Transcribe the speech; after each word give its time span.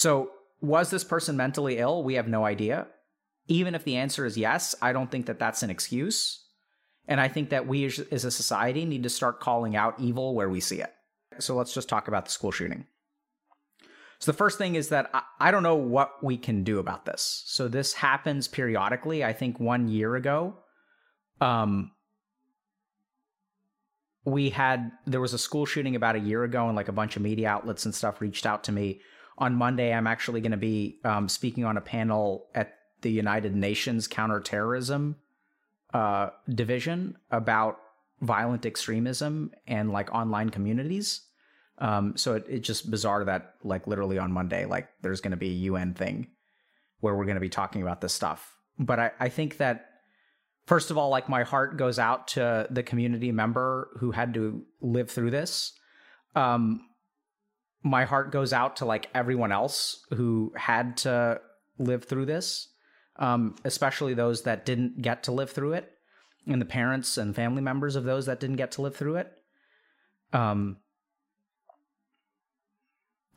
So, 0.00 0.30
was 0.62 0.88
this 0.88 1.04
person 1.04 1.36
mentally 1.36 1.76
ill? 1.76 2.02
We 2.02 2.14
have 2.14 2.26
no 2.26 2.46
idea. 2.46 2.86
Even 3.48 3.74
if 3.74 3.84
the 3.84 3.96
answer 3.96 4.24
is 4.24 4.38
yes, 4.38 4.74
I 4.80 4.94
don't 4.94 5.10
think 5.10 5.26
that 5.26 5.38
that's 5.38 5.62
an 5.62 5.68
excuse. 5.68 6.42
And 7.06 7.20
I 7.20 7.28
think 7.28 7.50
that 7.50 7.66
we 7.66 7.84
as 7.84 8.24
a 8.24 8.30
society 8.30 8.86
need 8.86 9.02
to 9.02 9.10
start 9.10 9.40
calling 9.40 9.76
out 9.76 10.00
evil 10.00 10.34
where 10.34 10.48
we 10.48 10.58
see 10.58 10.80
it. 10.80 10.90
So, 11.38 11.54
let's 11.54 11.74
just 11.74 11.90
talk 11.90 12.08
about 12.08 12.24
the 12.24 12.30
school 12.30 12.50
shooting. 12.50 12.86
So 14.20 14.32
the 14.32 14.38
first 14.38 14.56
thing 14.56 14.74
is 14.74 14.88
that 14.88 15.10
I, 15.38 15.50
don't 15.50 15.62
know 15.62 15.74
what 15.74 16.12
we 16.22 16.38
can 16.38 16.64
do 16.64 16.78
about 16.78 17.04
this. 17.04 17.42
So 17.46 17.68
this 17.68 17.92
happens 17.92 18.48
periodically. 18.48 19.22
I 19.22 19.34
think 19.34 19.60
one 19.60 19.88
year 19.88 20.16
ago, 20.16 20.56
um, 21.42 21.92
we 24.24 24.48
had 24.48 24.92
there 25.06 25.20
was 25.20 25.34
a 25.34 25.38
school 25.38 25.66
shooting 25.66 25.94
about 25.94 26.16
a 26.16 26.20
year 26.20 26.44
ago, 26.44 26.66
and 26.66 26.76
like 26.76 26.88
a 26.88 26.92
bunch 26.92 27.16
of 27.16 27.22
media 27.22 27.48
outlets 27.48 27.84
and 27.84 27.94
stuff 27.94 28.20
reached 28.20 28.46
out 28.46 28.64
to 28.64 28.72
me. 28.72 29.00
On 29.40 29.56
Monday, 29.56 29.92
I'm 29.92 30.06
actually 30.06 30.40
going 30.40 30.52
to 30.52 30.58
be 30.58 31.00
um, 31.02 31.28
speaking 31.28 31.64
on 31.64 31.76
a 31.76 31.80
panel 31.80 32.46
at 32.54 32.74
the 33.00 33.10
United 33.10 33.56
Nations 33.56 34.06
Counterterrorism 34.06 35.16
uh, 35.94 36.30
Division 36.48 37.16
about 37.30 37.78
violent 38.20 38.66
extremism 38.66 39.50
and 39.66 39.90
like 39.90 40.12
online 40.14 40.50
communities. 40.50 41.22
Um, 41.78 42.16
so 42.16 42.34
it, 42.34 42.44
it's 42.48 42.66
just 42.66 42.90
bizarre 42.90 43.24
that 43.24 43.54
like 43.64 43.86
literally 43.86 44.18
on 44.18 44.30
Monday, 44.30 44.66
like 44.66 44.88
there's 45.02 45.20
going 45.20 45.30
to 45.30 45.36
be 45.36 45.48
a 45.48 45.64
UN 45.70 45.94
thing 45.94 46.28
where 47.00 47.14
we're 47.14 47.24
going 47.24 47.36
to 47.36 47.40
be 47.40 47.48
talking 47.48 47.82
about 47.82 48.00
this 48.00 48.12
stuff. 48.12 48.56
But 48.78 49.00
I, 49.00 49.10
I 49.18 49.28
think 49.30 49.56
that 49.56 49.86
first 50.66 50.90
of 50.90 50.98
all, 50.98 51.08
like 51.08 51.28
my 51.28 51.42
heart 51.42 51.78
goes 51.78 51.98
out 51.98 52.28
to 52.28 52.66
the 52.70 52.82
community 52.82 53.32
member 53.32 53.88
who 53.98 54.10
had 54.10 54.34
to 54.34 54.62
live 54.82 55.10
through 55.10 55.30
this. 55.30 55.72
Um, 56.36 56.86
my 57.82 58.04
heart 58.04 58.30
goes 58.30 58.52
out 58.52 58.76
to 58.76 58.84
like 58.84 59.08
everyone 59.14 59.52
else 59.52 60.04
who 60.10 60.52
had 60.56 60.96
to 60.98 61.40
live 61.78 62.04
through 62.04 62.26
this, 62.26 62.68
um, 63.16 63.56
especially 63.64 64.14
those 64.14 64.42
that 64.42 64.66
didn't 64.66 65.00
get 65.00 65.22
to 65.24 65.32
live 65.32 65.50
through 65.50 65.72
it, 65.72 65.92
and 66.46 66.60
the 66.60 66.66
parents 66.66 67.16
and 67.16 67.34
family 67.34 67.62
members 67.62 67.96
of 67.96 68.04
those 68.04 68.26
that 68.26 68.40
didn't 68.40 68.56
get 68.56 68.72
to 68.72 68.82
live 68.82 68.96
through 68.96 69.16
it. 69.16 69.32
Um, 70.32 70.76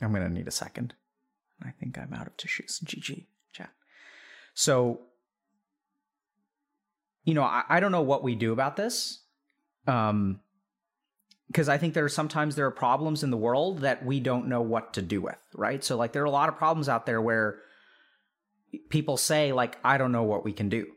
I'm 0.02 0.14
to 0.14 0.30
need 0.30 0.48
a 0.48 0.52
second. 0.52 0.94
I 1.66 1.72
think 1.72 1.98
I'm 1.98 2.14
out 2.14 2.28
of 2.28 2.36
tissues. 2.36 2.80
GG 2.84 3.26
chat. 3.54 3.70
So, 4.54 5.02
you 7.24 7.34
know, 7.34 7.44
I, 7.44 7.64
I 7.70 7.80
don't 7.80 7.92
know 7.92 8.02
what 8.02 8.24
we 8.24 8.36
do 8.36 8.52
about 8.52 8.76
this. 8.76 9.22
Um, 9.88 10.42
because 11.54 11.70
I 11.70 11.78
think 11.78 11.94
there 11.94 12.04
are 12.04 12.10
sometimes 12.10 12.56
there 12.56 12.66
are 12.66 12.72
problems 12.72 13.22
in 13.22 13.30
the 13.30 13.38
world 13.38 13.82
that 13.82 14.04
we 14.04 14.20
don't 14.20 14.48
know 14.48 14.64
what 14.64 14.94
to 14.96 15.04
do 15.04 15.22
with, 15.22 15.38
right? 15.54 15.84
So 15.84 15.96
like 15.96 16.12
there 16.12 16.24
are 16.24 16.26
a 16.26 16.32
lot 16.32 16.50
of 16.50 16.58
problems 16.58 16.90
out 16.90 17.06
there 17.06 17.22
where 17.22 17.60
people 18.90 19.18
say 19.18 19.54
like 19.54 19.78
I 19.84 20.00
don't 20.00 20.12
know 20.12 20.24
what 20.24 20.44
we 20.44 20.52
can 20.52 20.68
do. 20.68 20.88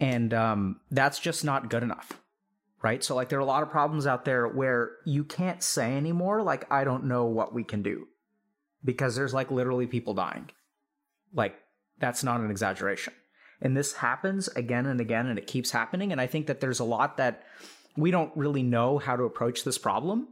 And 0.00 0.34
um 0.34 0.80
that's 0.90 1.20
just 1.20 1.44
not 1.44 1.70
good 1.70 1.84
enough 1.84 2.20
right? 2.82 3.02
So 3.02 3.14
like 3.14 3.30
there 3.30 3.38
are 3.38 3.42
a 3.42 3.46
lot 3.46 3.62
of 3.62 3.70
problems 3.70 4.06
out 4.06 4.26
there 4.26 4.46
where 4.46 4.96
you 5.06 5.24
can't 5.24 5.62
say 5.62 5.96
anymore 5.96 6.42
like 6.42 6.70
I 6.70 6.84
don't 6.84 7.04
know 7.04 7.24
what 7.24 7.54
we 7.54 7.64
can 7.64 7.82
do 7.82 8.08
because 8.84 9.16
there's 9.16 9.32
like 9.32 9.50
literally 9.50 9.86
people 9.86 10.12
dying. 10.12 10.50
Like 11.32 11.54
that's 11.98 12.22
not 12.22 12.40
an 12.40 12.50
exaggeration. 12.50 13.14
And 13.62 13.74
this 13.74 13.94
happens 13.94 14.48
again 14.48 14.84
and 14.84 15.00
again 15.00 15.28
and 15.28 15.38
it 15.38 15.46
keeps 15.46 15.70
happening 15.70 16.12
and 16.12 16.20
I 16.20 16.26
think 16.26 16.48
that 16.48 16.60
there's 16.60 16.80
a 16.80 16.84
lot 16.84 17.16
that 17.16 17.44
we 17.96 18.10
don't 18.10 18.32
really 18.36 18.62
know 18.62 18.98
how 18.98 19.16
to 19.16 19.24
approach 19.24 19.64
this 19.64 19.78
problem. 19.78 20.28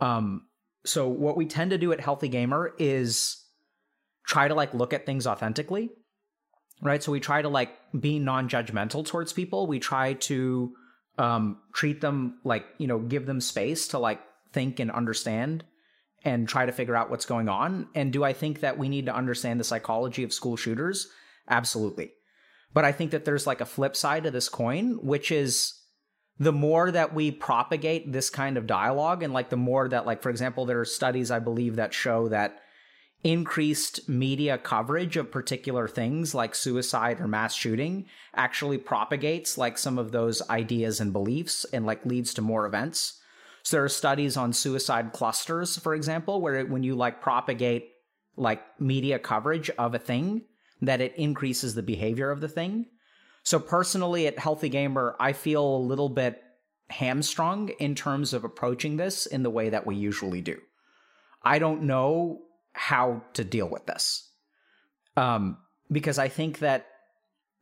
Um 0.00 0.46
so 0.84 1.08
what 1.08 1.36
we 1.36 1.46
tend 1.46 1.70
to 1.70 1.78
do 1.78 1.92
at 1.92 2.00
Healthy 2.00 2.28
Gamer 2.28 2.72
is 2.78 3.44
try 4.26 4.48
to 4.48 4.54
like 4.54 4.72
look 4.74 4.92
at 4.92 5.06
things 5.06 5.26
authentically. 5.26 5.90
Right? 6.82 7.02
So 7.02 7.12
we 7.12 7.20
try 7.20 7.42
to 7.42 7.48
like 7.48 7.70
be 7.98 8.18
non-judgmental 8.18 9.04
towards 9.04 9.34
people. 9.34 9.66
We 9.66 9.80
try 9.80 10.14
to 10.14 10.72
um, 11.20 11.58
treat 11.74 12.00
them 12.00 12.40
like 12.44 12.64
you 12.78 12.86
know 12.86 12.98
give 12.98 13.26
them 13.26 13.40
space 13.40 13.88
to 13.88 13.98
like 13.98 14.20
think 14.52 14.80
and 14.80 14.90
understand 14.90 15.64
and 16.24 16.48
try 16.48 16.66
to 16.66 16.72
figure 16.72 16.96
out 16.96 17.10
what's 17.10 17.26
going 17.26 17.48
on 17.48 17.88
and 17.94 18.12
do 18.12 18.24
i 18.24 18.32
think 18.32 18.60
that 18.60 18.78
we 18.78 18.88
need 18.88 19.06
to 19.06 19.14
understand 19.14 19.60
the 19.60 19.64
psychology 19.64 20.22
of 20.22 20.32
school 20.32 20.56
shooters 20.56 21.08
absolutely 21.48 22.12
but 22.72 22.84
i 22.84 22.92
think 22.92 23.10
that 23.10 23.24
there's 23.24 23.46
like 23.46 23.60
a 23.60 23.66
flip 23.66 23.94
side 23.94 24.24
to 24.24 24.30
this 24.30 24.48
coin 24.48 24.98
which 25.02 25.30
is 25.30 25.79
the 26.40 26.52
more 26.52 26.90
that 26.90 27.14
we 27.14 27.30
propagate 27.30 28.10
this 28.10 28.30
kind 28.30 28.56
of 28.56 28.66
dialogue 28.66 29.22
and 29.22 29.32
like 29.32 29.50
the 29.50 29.56
more 29.56 29.88
that 29.88 30.06
like 30.06 30.22
for 30.22 30.30
example 30.30 30.66
there 30.66 30.80
are 30.80 30.84
studies 30.84 31.30
i 31.30 31.38
believe 31.38 31.76
that 31.76 31.94
show 31.94 32.28
that 32.28 32.60
increased 33.22 34.08
media 34.08 34.56
coverage 34.56 35.16
of 35.16 35.30
particular 35.30 35.86
things 35.86 36.34
like 36.34 36.54
suicide 36.54 37.20
or 37.20 37.28
mass 37.28 37.54
shooting 37.54 38.06
actually 38.34 38.78
propagates 38.78 39.58
like 39.58 39.76
some 39.76 39.98
of 39.98 40.12
those 40.12 40.40
ideas 40.48 41.00
and 41.00 41.12
beliefs 41.12 41.66
and 41.72 41.84
like 41.84 42.04
leads 42.06 42.32
to 42.32 42.42
more 42.42 42.66
events. 42.66 43.20
So 43.62 43.76
there 43.76 43.84
are 43.84 43.90
studies 43.90 44.38
on 44.38 44.54
suicide 44.54 45.12
clusters, 45.12 45.76
for 45.76 45.94
example, 45.94 46.40
where 46.40 46.64
when 46.64 46.82
you 46.82 46.94
like 46.94 47.20
propagate 47.20 47.90
like 48.36 48.62
media 48.80 49.18
coverage 49.18 49.68
of 49.70 49.94
a 49.94 49.98
thing, 49.98 50.42
that 50.80 51.02
it 51.02 51.14
increases 51.16 51.74
the 51.74 51.82
behavior 51.82 52.30
of 52.30 52.40
the 52.40 52.48
thing. 52.48 52.86
So 53.42 53.58
personally 53.58 54.26
at 54.26 54.38
Healthy 54.38 54.68
Gamer, 54.68 55.16
I 55.18 55.32
feel 55.32 55.64
a 55.64 55.78
little 55.78 56.08
bit 56.08 56.42
hamstrung 56.90 57.68
in 57.78 57.94
terms 57.94 58.32
of 58.32 58.44
approaching 58.44 58.96
this 58.96 59.26
in 59.26 59.42
the 59.42 59.50
way 59.50 59.70
that 59.70 59.86
we 59.86 59.96
usually 59.96 60.40
do. 60.40 60.58
I 61.42 61.58
don't 61.58 61.84
know 61.84 62.42
how 62.72 63.22
to 63.34 63.44
deal 63.44 63.68
with 63.68 63.86
this. 63.86 64.28
Um, 65.16 65.58
because 65.90 66.18
I 66.18 66.28
think 66.28 66.60
that, 66.60 66.86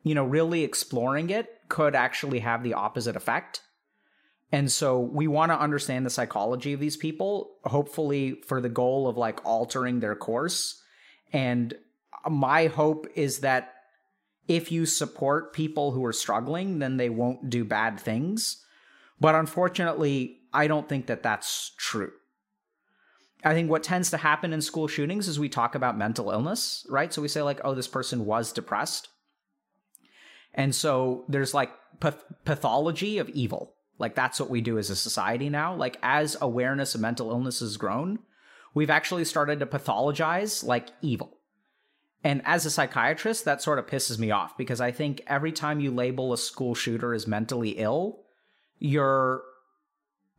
you 0.02 0.14
know, 0.14 0.24
really 0.24 0.64
exploring 0.64 1.30
it 1.30 1.48
could 1.68 1.94
actually 1.94 2.40
have 2.40 2.62
the 2.62 2.74
opposite 2.74 3.16
effect. 3.16 3.62
And 4.50 4.70
so 4.70 5.00
we 5.00 5.28
want 5.28 5.52
to 5.52 5.60
understand 5.60 6.06
the 6.06 6.10
psychology 6.10 6.72
of 6.72 6.80
these 6.80 6.96
people, 6.96 7.50
hopefully 7.64 8.40
for 8.46 8.60
the 8.60 8.68
goal 8.68 9.08
of 9.08 9.16
like 9.16 9.44
altering 9.44 10.00
their 10.00 10.14
course. 10.14 10.82
And 11.32 11.74
my 12.28 12.66
hope 12.66 13.06
is 13.14 13.40
that 13.40 13.74
if 14.48 14.72
you 14.72 14.86
support 14.86 15.52
people 15.52 15.92
who 15.92 16.04
are 16.04 16.12
struggling, 16.12 16.78
then 16.78 16.96
they 16.96 17.10
won't 17.10 17.50
do 17.50 17.64
bad 17.64 18.00
things. 18.00 18.64
But 19.20 19.34
unfortunately, 19.34 20.38
I 20.52 20.66
don't 20.66 20.88
think 20.88 21.06
that 21.06 21.22
that's 21.22 21.72
true. 21.76 22.12
I 23.44 23.54
think 23.54 23.70
what 23.70 23.82
tends 23.82 24.10
to 24.10 24.16
happen 24.16 24.52
in 24.52 24.60
school 24.60 24.88
shootings 24.88 25.28
is 25.28 25.38
we 25.38 25.48
talk 25.48 25.74
about 25.74 25.98
mental 25.98 26.30
illness, 26.30 26.84
right? 26.88 27.12
So 27.12 27.22
we 27.22 27.28
say, 27.28 27.42
like, 27.42 27.60
oh, 27.62 27.74
this 27.74 27.86
person 27.86 28.24
was 28.24 28.52
depressed. 28.52 29.08
And 30.54 30.74
so 30.74 31.24
there's 31.28 31.54
like 31.54 31.70
path- 32.00 32.24
pathology 32.44 33.18
of 33.18 33.28
evil. 33.28 33.74
Like, 33.98 34.14
that's 34.14 34.40
what 34.40 34.50
we 34.50 34.60
do 34.60 34.78
as 34.78 34.90
a 34.90 34.96
society 34.96 35.50
now. 35.50 35.74
Like, 35.74 35.98
as 36.02 36.36
awareness 36.40 36.94
of 36.94 37.00
mental 37.00 37.30
illness 37.30 37.60
has 37.60 37.76
grown, 37.76 38.20
we've 38.74 38.90
actually 38.90 39.24
started 39.24 39.60
to 39.60 39.66
pathologize 39.66 40.64
like 40.64 40.88
evil. 41.00 41.37
And 42.24 42.42
as 42.44 42.66
a 42.66 42.70
psychiatrist, 42.70 43.44
that 43.44 43.62
sort 43.62 43.78
of 43.78 43.86
pisses 43.86 44.18
me 44.18 44.30
off 44.30 44.56
because 44.56 44.80
I 44.80 44.90
think 44.90 45.22
every 45.26 45.52
time 45.52 45.80
you 45.80 45.90
label 45.90 46.32
a 46.32 46.38
school 46.38 46.74
shooter 46.74 47.14
as 47.14 47.26
mentally 47.26 47.70
ill, 47.70 48.20
you're 48.78 49.42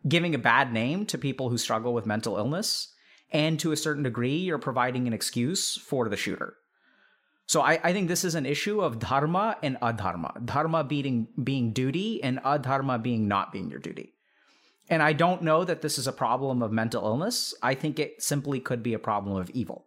giving 0.08 0.36
a 0.36 0.40
bad 0.40 0.74
name 0.74 1.06
to 1.08 1.18
people 1.18 1.50
who 1.50 1.58
struggle 1.58 1.94
with 1.94 2.06
mental 2.06 2.38
illness. 2.38 2.94
And 3.32 3.60
to 3.60 3.72
a 3.72 3.78
certain 3.78 4.04
degree, 4.04 4.38
you're 4.38 4.58
providing 4.58 5.08
an 5.08 5.14
excuse 5.14 5.78
for 5.78 6.10
the 6.10 6.18
shooter. 6.18 6.56
So 7.46 7.62
I, 7.62 7.80
I 7.84 7.94
think 7.94 8.08
this 8.08 8.24
is 8.24 8.36
an 8.36 8.46
issue 8.46 8.82
of 8.82 9.00
dharma 9.00 9.58
and 9.64 9.78
adharma. 9.82 10.46
Dharma 10.46 10.84
being, 10.84 11.28
being 11.42 11.74
duty 11.74 12.22
and 12.24 12.40
adharma 12.40 13.02
being 13.02 13.28
not 13.28 13.52
being 13.52 13.70
your 13.70 13.80
duty. 13.80 14.14
And 14.90 15.04
I 15.04 15.14
don't 15.14 15.44
know 15.44 15.64
that 15.64 15.82
this 15.82 15.98
is 15.98 16.08
a 16.08 16.12
problem 16.12 16.62
of 16.62 16.72
mental 16.72 17.04
illness. 17.06 17.54
I 17.62 17.76
think 17.76 18.00
it 18.00 18.22
simply 18.22 18.60
could 18.60 18.82
be 18.82 18.94
a 18.94 19.00
problem 19.00 19.38
of 19.38 19.50
evil. 19.52 19.86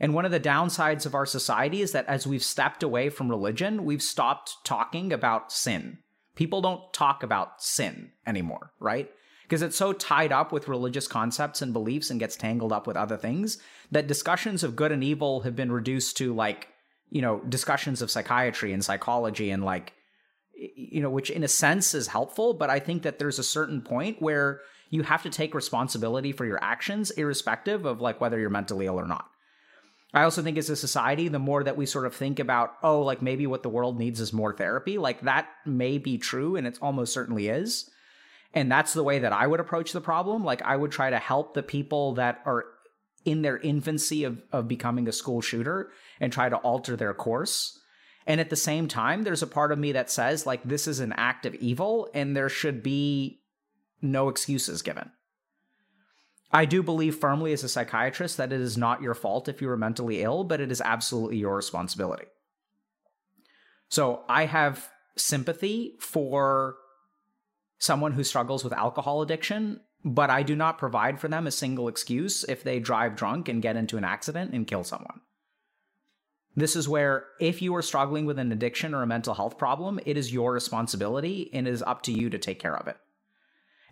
And 0.00 0.14
one 0.14 0.24
of 0.24 0.32
the 0.32 0.40
downsides 0.40 1.04
of 1.04 1.14
our 1.14 1.26
society 1.26 1.82
is 1.82 1.92
that 1.92 2.06
as 2.06 2.26
we've 2.26 2.42
stepped 2.42 2.82
away 2.82 3.10
from 3.10 3.28
religion, 3.28 3.84
we've 3.84 4.02
stopped 4.02 4.56
talking 4.64 5.12
about 5.12 5.52
sin. 5.52 5.98
People 6.34 6.62
don't 6.62 6.92
talk 6.92 7.22
about 7.22 7.62
sin 7.62 8.12
anymore, 8.26 8.72
right? 8.80 9.10
because 9.50 9.62
it's 9.62 9.76
so 9.76 9.92
tied 9.92 10.30
up 10.30 10.52
with 10.52 10.68
religious 10.68 11.08
concepts 11.08 11.60
and 11.60 11.72
beliefs 11.72 12.08
and 12.08 12.20
gets 12.20 12.36
tangled 12.36 12.72
up 12.72 12.86
with 12.86 12.96
other 12.96 13.16
things 13.16 13.58
that 13.90 14.06
discussions 14.06 14.62
of 14.62 14.76
good 14.76 14.92
and 14.92 15.02
evil 15.02 15.40
have 15.40 15.56
been 15.56 15.72
reduced 15.72 16.16
to 16.16 16.32
like 16.32 16.68
you 17.10 17.20
know 17.20 17.40
discussions 17.48 18.00
of 18.00 18.12
psychiatry 18.12 18.72
and 18.72 18.84
psychology 18.84 19.50
and 19.50 19.64
like 19.64 19.92
you 20.54 21.02
know 21.02 21.10
which 21.10 21.30
in 21.30 21.42
a 21.42 21.48
sense 21.48 21.94
is 21.94 22.06
helpful 22.06 22.54
but 22.54 22.70
i 22.70 22.78
think 22.78 23.02
that 23.02 23.18
there's 23.18 23.40
a 23.40 23.44
certain 23.44 23.82
point 23.82 24.22
where 24.22 24.60
you 24.88 25.02
have 25.02 25.24
to 25.24 25.30
take 25.30 25.52
responsibility 25.52 26.30
for 26.30 26.46
your 26.46 26.62
actions 26.62 27.10
irrespective 27.12 27.84
of 27.84 28.00
like 28.00 28.20
whether 28.20 28.38
you're 28.38 28.50
mentally 28.50 28.86
ill 28.86 29.00
or 29.00 29.06
not 29.06 29.29
i 30.14 30.22
also 30.22 30.42
think 30.42 30.58
as 30.58 30.70
a 30.70 30.76
society 30.76 31.28
the 31.28 31.38
more 31.38 31.62
that 31.64 31.76
we 31.76 31.86
sort 31.86 32.06
of 32.06 32.14
think 32.14 32.38
about 32.38 32.74
oh 32.82 33.00
like 33.02 33.22
maybe 33.22 33.46
what 33.46 33.62
the 33.62 33.68
world 33.68 33.98
needs 33.98 34.20
is 34.20 34.32
more 34.32 34.52
therapy 34.52 34.98
like 34.98 35.20
that 35.22 35.48
may 35.66 35.98
be 35.98 36.18
true 36.18 36.56
and 36.56 36.66
it 36.66 36.78
almost 36.80 37.12
certainly 37.12 37.48
is 37.48 37.90
and 38.52 38.70
that's 38.70 38.92
the 38.92 39.04
way 39.04 39.18
that 39.18 39.32
i 39.32 39.46
would 39.46 39.60
approach 39.60 39.92
the 39.92 40.00
problem 40.00 40.44
like 40.44 40.62
i 40.62 40.76
would 40.76 40.90
try 40.90 41.10
to 41.10 41.18
help 41.18 41.54
the 41.54 41.62
people 41.62 42.14
that 42.14 42.40
are 42.44 42.64
in 43.24 43.42
their 43.42 43.58
infancy 43.58 44.24
of, 44.24 44.42
of 44.52 44.68
becoming 44.68 45.06
a 45.08 45.12
school 45.12 45.40
shooter 45.40 45.90
and 46.20 46.32
try 46.32 46.48
to 46.48 46.56
alter 46.56 46.96
their 46.96 47.14
course. 47.14 47.78
And 48.26 48.40
at 48.40 48.50
the 48.50 48.56
same 48.56 48.88
time, 48.88 49.22
there's 49.22 49.42
a 49.42 49.46
part 49.46 49.72
of 49.72 49.78
me 49.78 49.92
that 49.92 50.10
says, 50.10 50.46
like, 50.46 50.62
this 50.64 50.86
is 50.86 51.00
an 51.00 51.12
act 51.14 51.46
of 51.46 51.54
evil 51.56 52.08
and 52.14 52.36
there 52.36 52.48
should 52.48 52.82
be 52.82 53.40
no 54.00 54.28
excuses 54.28 54.82
given. 54.82 55.10
I 56.52 56.64
do 56.64 56.82
believe 56.82 57.16
firmly 57.16 57.52
as 57.52 57.62
a 57.62 57.68
psychiatrist 57.68 58.36
that 58.36 58.52
it 58.52 58.60
is 58.60 58.76
not 58.76 59.02
your 59.02 59.14
fault 59.14 59.48
if 59.48 59.62
you 59.62 59.70
are 59.70 59.76
mentally 59.76 60.22
ill, 60.22 60.44
but 60.44 60.60
it 60.60 60.72
is 60.72 60.80
absolutely 60.80 61.38
your 61.38 61.56
responsibility. 61.56 62.26
So 63.88 64.22
I 64.28 64.46
have 64.46 64.88
sympathy 65.16 65.96
for 66.00 66.76
someone 67.78 68.12
who 68.12 68.24
struggles 68.24 68.64
with 68.64 68.72
alcohol 68.72 69.22
addiction 69.22 69.80
but 70.04 70.30
I 70.30 70.42
do 70.42 70.56
not 70.56 70.78
provide 70.78 71.20
for 71.20 71.28
them 71.28 71.46
a 71.46 71.50
single 71.50 71.88
excuse 71.88 72.44
if 72.44 72.62
they 72.62 72.80
drive 72.80 73.16
drunk 73.16 73.48
and 73.48 73.62
get 73.62 73.76
into 73.76 73.98
an 73.98 74.04
accident 74.04 74.52
and 74.52 74.66
kill 74.66 74.84
someone. 74.84 75.20
This 76.56 76.74
is 76.74 76.88
where, 76.88 77.26
if 77.38 77.62
you 77.62 77.74
are 77.76 77.82
struggling 77.82 78.26
with 78.26 78.38
an 78.38 78.50
addiction 78.50 78.94
or 78.94 79.02
a 79.02 79.06
mental 79.06 79.34
health 79.34 79.56
problem, 79.56 80.00
it 80.04 80.16
is 80.16 80.32
your 80.32 80.52
responsibility 80.52 81.50
and 81.52 81.68
it 81.68 81.70
is 81.70 81.82
up 81.82 82.02
to 82.02 82.12
you 82.12 82.28
to 82.30 82.38
take 82.38 82.58
care 82.58 82.76
of 82.76 82.88
it. 82.88 82.96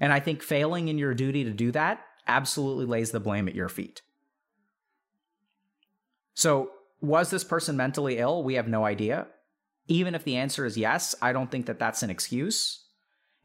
And 0.01 0.13
I 0.13 0.21
think 0.21 0.43
failing 0.43 0.89
in 0.89 0.99
your 0.99 1.15
duty 1.15 1.45
to 1.45 1.51
do 1.51 1.71
that 1.73 2.01
absolutely 2.29 2.85
lays 2.85 3.11
the 3.11 3.21
blame 3.21 3.49
at 3.49 3.55
your 3.55 3.69
feet. 3.69 4.03
So, 6.35 6.71
was 7.01 7.31
this 7.31 7.45
person 7.45 7.77
mentally 7.77 8.19
ill? 8.19 8.43
We 8.45 8.55
have 8.55 8.69
no 8.69 8.85
idea. 8.85 9.27
Even 9.87 10.15
if 10.15 10.25
the 10.25 10.37
answer 10.37 10.65
is 10.65 10.77
yes, 10.77 11.15
I 11.23 11.33
don't 11.33 11.51
think 11.51 11.67
that 11.67 11.79
that's 11.79 12.03
an 12.03 12.11
excuse. 12.11 12.85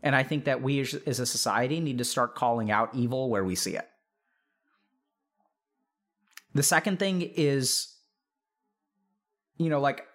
And 0.01 0.15
I 0.15 0.24
think 0.24 0.45
that 0.45 0.62
we 0.62 0.81
as 0.81 1.19
a 1.19 1.25
society 1.25 1.80
need 1.80 1.97
to 2.00 2.03
start 2.03 2.35
calling 2.35 2.69
out 2.69 2.94
evil 2.94 3.30
where 3.30 3.44
we 3.44 3.56
see 3.56 3.75
it. 3.75 3.88
The 6.53 6.63
second 6.63 7.00
thing 7.00 7.21
is, 7.21 7.95
you 9.57 9.69
know, 9.69 9.79
like, 9.79 10.06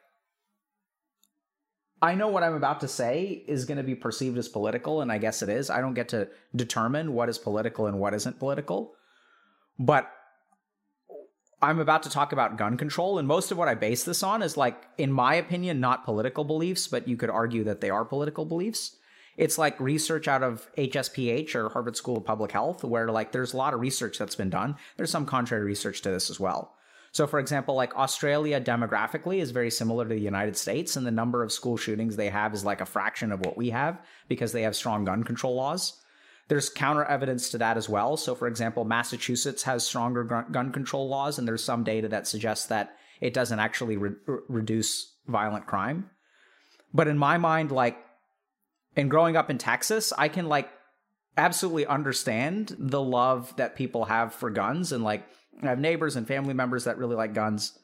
I 2.01 2.15
know 2.15 2.29
what 2.29 2.43
I'm 2.43 2.55
about 2.55 2.81
to 2.81 2.89
say 2.89 3.45
is 3.47 3.65
going 3.65 3.79
to 3.79 3.85
be 3.85 3.95
perceived 3.95 4.39
as 4.39 4.49
political, 4.49 5.01
and 5.01 5.11
I 5.11 5.19
guess 5.19 5.43
it 5.43 5.49
is. 5.49 5.69
I 5.69 5.81
don't 5.81 5.95
get 5.95 6.09
to 6.11 6.29
determine 6.55 7.13
what 7.13 7.29
is 7.29 7.39
political 7.39 7.87
and 7.87 7.99
what 7.99 8.15
isn't 8.15 8.39
political. 8.39 8.95
But 9.79 10.09
I'm 11.61 11.81
about 11.81 12.05
to 12.05 12.11
talk 12.11 12.33
about 12.33 12.57
gun 12.57 12.77
control, 12.77 13.19
and 13.19 13.27
most 13.27 13.51
of 13.51 13.59
what 13.59 13.69
I 13.69 13.75
base 13.75 14.05
this 14.05 14.23
on 14.23 14.43
is, 14.43 14.57
like, 14.57 14.81
in 14.97 15.13
my 15.13 15.35
opinion, 15.35 15.81
not 15.81 16.05
political 16.05 16.45
beliefs, 16.45 16.87
but 16.87 17.09
you 17.09 17.17
could 17.17 17.31
argue 17.31 17.65
that 17.65 17.81
they 17.81 17.91
are 17.91 18.05
political 18.05 18.45
beliefs 18.45 18.97
it's 19.39 19.57
like 19.57 19.79
research 19.79 20.27
out 20.27 20.43
of 20.43 20.69
HSPH 20.77 21.55
or 21.55 21.71
Harvard 21.71 21.97
School 21.97 22.19
of 22.19 22.25
Public 22.25 22.51
Health, 22.51 22.83
where 22.83 23.09
like 23.09 23.31
there's 23.31 23.55
a 23.55 23.57
lot 23.57 23.73
of 23.73 23.81
research 23.81 24.19
that's 24.19 24.35
been 24.35 24.51
done. 24.51 24.77
There's 24.97 25.13
some 25.13 25.25
contrary 25.25 25.65
research 25.65 26.03
to 26.03 26.11
this 26.11 26.29
as 26.29 26.41
well. 26.41 26.75
So, 27.13 27.27
for 27.27 27.39
example, 27.39 27.75
like 27.75 27.97
Australia 27.97 28.61
demographically 28.61 29.41
is 29.41 29.51
very 29.51 29.71
similar 29.71 30.05
to 30.05 30.15
the 30.15 30.21
United 30.21 30.57
States, 30.57 30.97
and 30.97 31.07
the 31.07 31.11
number 31.11 31.43
of 31.43 31.53
school 31.53 31.77
shootings 31.77 32.17
they 32.17 32.29
have 32.29 32.55
is 32.55 32.65
like 32.65 32.81
a 32.81 32.87
fraction 32.87 33.33
of 33.33 33.41
what 33.41 33.57
we 33.57 33.71
have 33.71 34.01
because 34.29 34.53
they 34.53 34.63
have 34.63 34.77
strong 34.77 35.05
gun 35.05 35.25
control 35.25 35.55
laws. 35.55 36.01
There's 36.49 36.71
counter 36.71 37.05
evidence 37.05 37.51
to 37.51 37.59
that 37.59 37.77
as 37.77 37.89
well. 37.89 38.17
So, 38.17 38.35
for 38.35 38.49
example, 38.49 38.85
Massachusetts 38.85 39.63
has 39.65 39.85
stronger 39.85 40.25
gun 40.25 40.73
control 40.73 41.09
laws, 41.09 41.39
and 41.39 41.47
there's 41.47 41.65
some 41.65 41.85
data 41.85 42.09
that 42.09 42.27
suggests 42.27 42.67
that 42.67 42.97
it 43.21 43.35
doesn't 43.35 43.59
actually 43.59 43.97
re- 43.97 44.17
reduce 44.49 45.15
violent 45.27 45.67
crime. 45.67 46.11
But 46.95 47.09
in 47.09 47.19
my 47.19 47.37
mind, 47.37 47.71
like 47.71 47.99
in 48.97 49.09
growing 49.09 49.37
up 49.37 49.51
in 49.51 49.59
Texas, 49.59 50.13
I 50.17 50.29
can 50.29 50.47
like 50.47 50.71
absolutely 51.37 51.87
understand 51.87 52.75
the 52.79 53.03
love 53.03 53.55
that 53.57 53.77
people 53.77 54.07
have 54.07 54.35
for 54.35 54.51
guns 54.51 54.91
and 54.93 55.05
like 55.05 55.25
I 55.63 55.67
have 55.67 55.79
neighbors 55.79 56.17
and 56.17 56.27
family 56.27 56.55
members 56.55 56.85
that 56.85 56.99
really 56.99 57.17
like 57.17 57.35
guns. 57.35 57.79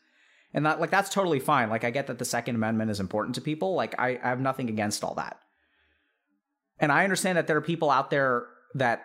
And 0.53 0.67
that 0.67 0.81
like 0.81 0.91
that's 0.91 1.11
totally 1.11 1.41
fine. 1.41 1.69
Like 1.69 1.85
I 1.85 1.91
get 1.91 2.07
that 2.07 2.19
the 2.19 2.25
second 2.25 2.55
amendment 2.55 2.91
is 2.91 3.01
important 3.01 3.35
to 3.35 3.41
people. 3.41 3.75
Like 3.75 3.95
I, 3.99 4.21
I 4.23 4.29
have 4.29 4.41
nothing 4.41 4.69
against 4.69 5.03
all 5.03 5.15
that. 5.15 5.39
And 6.79 6.93
I 6.93 7.05
understand 7.05 7.39
that 7.39 7.47
there 7.47 7.57
are 7.57 7.63
people 7.63 7.91
out 7.91 8.11
there 8.11 8.47
that 8.75 9.05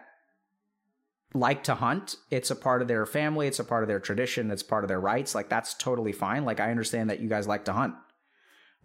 like 1.34 1.64
to 1.64 1.76
hunt. 1.76 2.16
It's 2.32 2.52
a 2.52 2.56
part 2.56 2.82
of 2.82 2.88
their 2.88 3.06
family, 3.06 3.48
it's 3.48 3.60
a 3.60 3.64
part 3.64 3.84
of 3.84 3.88
their 3.88 4.00
tradition, 4.00 4.52
it's 4.52 4.64
part 4.64 4.84
of 4.84 4.88
their 4.88 5.00
rights. 5.00 5.36
Like 5.36 5.50
that's 5.50 5.74
totally 5.74 6.12
fine. 6.12 6.46
Like 6.46 6.60
I 6.60 6.72
understand 6.72 7.10
that 7.10 7.20
you 7.20 7.30
guys 7.30 7.48
like 7.48 7.66
to 7.66 7.74
hunt. 7.74 7.96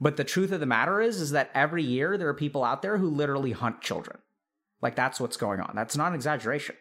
But 0.00 0.16
the 0.16 0.24
truth 0.24 0.52
of 0.52 0.60
the 0.60 0.66
matter 0.66 1.00
is, 1.00 1.20
is 1.20 1.30
that 1.30 1.50
every 1.54 1.82
year 1.82 2.18
there 2.18 2.28
are 2.28 2.34
people 2.34 2.64
out 2.64 2.82
there 2.82 2.98
who 2.98 3.08
literally 3.08 3.52
hunt 3.52 3.80
children. 3.80 4.18
Like 4.82 4.96
that's 4.96 5.20
what's 5.20 5.36
going 5.36 5.60
on. 5.60 5.72
That's 5.74 5.96
not 5.96 6.08
an 6.08 6.14
exaggeration. 6.14 6.76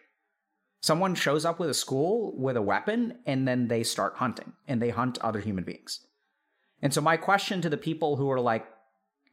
Someone 0.84 1.14
shows 1.14 1.46
up 1.46 1.58
with 1.58 1.70
a 1.70 1.72
school 1.72 2.34
with 2.36 2.58
a 2.58 2.60
weapon 2.60 3.16
and 3.24 3.48
then 3.48 3.68
they 3.68 3.82
start 3.82 4.16
hunting 4.16 4.52
and 4.68 4.82
they 4.82 4.90
hunt 4.90 5.16
other 5.22 5.40
human 5.40 5.64
beings. 5.64 6.00
And 6.82 6.92
so 6.92 7.00
my 7.00 7.16
question 7.16 7.62
to 7.62 7.70
the 7.70 7.78
people 7.78 8.16
who 8.16 8.30
are 8.30 8.38
like, 8.38 8.66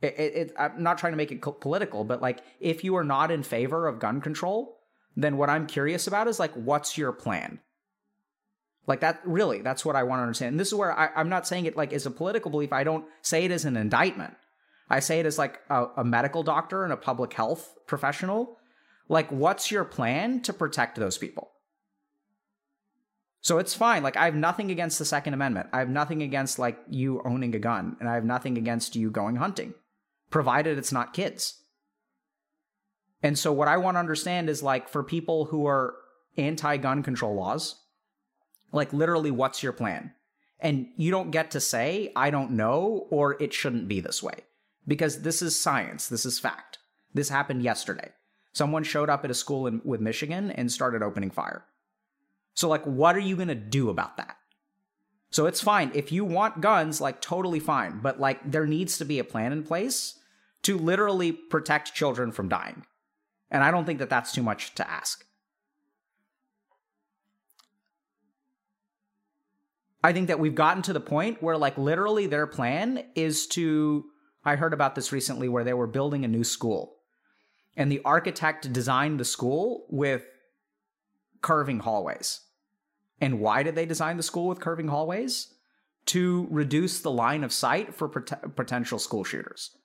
it, 0.01 0.15
it, 0.17 0.53
I'm 0.57 0.81
not 0.81 0.97
trying 0.97 1.11
to 1.11 1.17
make 1.17 1.29
it 1.29 1.41
political, 1.41 2.05
but 2.05 2.21
like, 2.21 2.39
if 2.61 2.85
you 2.85 2.95
are 2.95 3.03
not 3.03 3.31
in 3.31 3.43
favor 3.43 3.85
of 3.85 3.99
gun 3.99 4.21
control, 4.21 4.79
then 5.17 5.35
what 5.35 5.49
I'm 5.49 5.67
curious 5.67 6.07
about 6.07 6.29
is 6.29 6.39
like, 6.39 6.53
what's 6.53 6.97
your 6.97 7.11
plan? 7.11 7.59
Like 8.87 9.01
that, 9.01 9.19
really, 9.25 9.61
that's 9.61 9.83
what 9.83 9.97
I 9.97 10.03
want 10.03 10.19
to 10.19 10.23
understand. 10.23 10.53
And 10.53 10.59
this 10.61 10.69
is 10.69 10.75
where 10.75 10.97
I, 10.97 11.09
am 11.19 11.27
not 11.27 11.45
saying 11.45 11.65
it 11.65 11.75
like 11.75 11.91
as 11.91 12.05
a 12.05 12.11
political 12.11 12.49
belief. 12.49 12.71
I 12.71 12.85
don't 12.85 13.03
say 13.23 13.43
it 13.43 13.51
as 13.51 13.65
an 13.65 13.75
indictment. 13.75 14.35
I 14.89 15.01
say 15.01 15.19
it 15.19 15.25
as 15.25 15.37
like 15.37 15.59
a, 15.69 15.87
a 15.97 16.03
medical 16.05 16.43
doctor 16.43 16.85
and 16.85 16.93
a 16.93 16.97
public 16.97 17.33
health 17.33 17.75
professional. 17.87 18.57
Like, 19.11 19.29
what's 19.29 19.69
your 19.69 19.83
plan 19.83 20.39
to 20.43 20.53
protect 20.53 20.95
those 20.95 21.17
people? 21.17 21.51
So 23.41 23.57
it's 23.57 23.73
fine. 23.73 24.03
Like, 24.03 24.15
I 24.15 24.23
have 24.23 24.35
nothing 24.35 24.71
against 24.71 24.99
the 24.99 25.03
Second 25.03 25.33
Amendment. 25.33 25.67
I 25.73 25.79
have 25.79 25.89
nothing 25.89 26.23
against 26.23 26.57
like 26.57 26.79
you 26.89 27.21
owning 27.25 27.53
a 27.53 27.59
gun, 27.59 27.97
and 27.99 28.07
I 28.07 28.15
have 28.15 28.23
nothing 28.23 28.57
against 28.57 28.95
you 28.95 29.11
going 29.11 29.35
hunting, 29.35 29.73
provided 30.29 30.77
it's 30.77 30.93
not 30.93 31.11
kids. 31.11 31.61
And 33.21 33.37
so, 33.37 33.51
what 33.51 33.67
I 33.67 33.75
want 33.75 33.95
to 33.95 33.99
understand 33.99 34.49
is 34.49 34.63
like 34.63 34.87
for 34.87 35.03
people 35.03 35.43
who 35.43 35.67
are 35.67 35.93
anti 36.37 36.77
gun 36.77 37.03
control 37.03 37.35
laws, 37.35 37.83
like, 38.71 38.93
literally, 38.93 39.29
what's 39.29 39.61
your 39.61 39.73
plan? 39.73 40.13
And 40.57 40.87
you 40.95 41.11
don't 41.11 41.31
get 41.31 41.51
to 41.51 41.59
say, 41.59 42.13
I 42.15 42.29
don't 42.29 42.51
know, 42.51 43.07
or 43.09 43.35
it 43.43 43.51
shouldn't 43.51 43.89
be 43.89 43.99
this 43.99 44.23
way. 44.23 44.45
Because 44.87 45.23
this 45.23 45.41
is 45.41 45.59
science, 45.59 46.07
this 46.07 46.25
is 46.25 46.39
fact. 46.39 46.77
This 47.13 47.27
happened 47.27 47.61
yesterday. 47.61 48.11
Someone 48.53 48.83
showed 48.83 49.09
up 49.09 49.23
at 49.23 49.31
a 49.31 49.35
school 49.35 49.67
in, 49.67 49.81
with 49.83 50.01
Michigan 50.01 50.51
and 50.51 50.71
started 50.71 51.01
opening 51.01 51.31
fire. 51.31 51.65
So, 52.53 52.67
like, 52.67 52.83
what 52.83 53.15
are 53.15 53.19
you 53.19 53.35
going 53.35 53.47
to 53.47 53.55
do 53.55 53.89
about 53.89 54.17
that? 54.17 54.35
So, 55.29 55.45
it's 55.45 55.61
fine. 55.61 55.91
If 55.93 56.11
you 56.11 56.25
want 56.25 56.61
guns, 56.61 56.99
like, 56.99 57.21
totally 57.21 57.59
fine. 57.59 57.99
But, 58.01 58.19
like, 58.19 58.51
there 58.51 58.65
needs 58.65 58.97
to 58.97 59.05
be 59.05 59.19
a 59.19 59.23
plan 59.23 59.53
in 59.53 59.63
place 59.63 60.19
to 60.63 60.77
literally 60.77 61.31
protect 61.31 61.93
children 61.93 62.31
from 62.31 62.49
dying. 62.49 62.85
And 63.49 63.63
I 63.63 63.71
don't 63.71 63.85
think 63.85 63.99
that 63.99 64.09
that's 64.09 64.31
too 64.31 64.43
much 64.43 64.75
to 64.75 64.89
ask. 64.89 65.25
I 70.03 70.13
think 70.13 70.27
that 70.27 70.39
we've 70.39 70.55
gotten 70.55 70.81
to 70.83 70.93
the 70.93 70.99
point 70.99 71.41
where, 71.43 71.57
like, 71.57 71.77
literally 71.77 72.27
their 72.27 72.47
plan 72.47 73.03
is 73.15 73.47
to. 73.47 74.05
I 74.43 74.55
heard 74.55 74.73
about 74.73 74.95
this 74.95 75.11
recently 75.11 75.47
where 75.47 75.63
they 75.63 75.73
were 75.73 75.85
building 75.85 76.25
a 76.25 76.27
new 76.27 76.43
school, 76.43 76.97
and 77.75 77.91
the 77.91 78.01
architect 78.03 78.71
designed 78.71 79.19
the 79.19 79.25
school 79.25 79.85
with 79.89 80.25
curving 81.41 81.79
hallways. 81.79 82.41
And 83.19 83.39
why 83.39 83.63
did 83.63 83.75
they 83.75 83.85
design 83.85 84.17
the 84.17 84.23
school 84.23 84.47
with 84.47 84.59
curving 84.59 84.87
hallways? 84.87 85.53
To 86.07 86.47
reduce 86.49 87.01
the 87.01 87.11
line 87.11 87.43
of 87.43 87.53
sight 87.53 87.93
for 87.93 88.09
pot- 88.09 88.55
potential 88.55 88.97
school 88.97 89.23
shooters. 89.23 89.75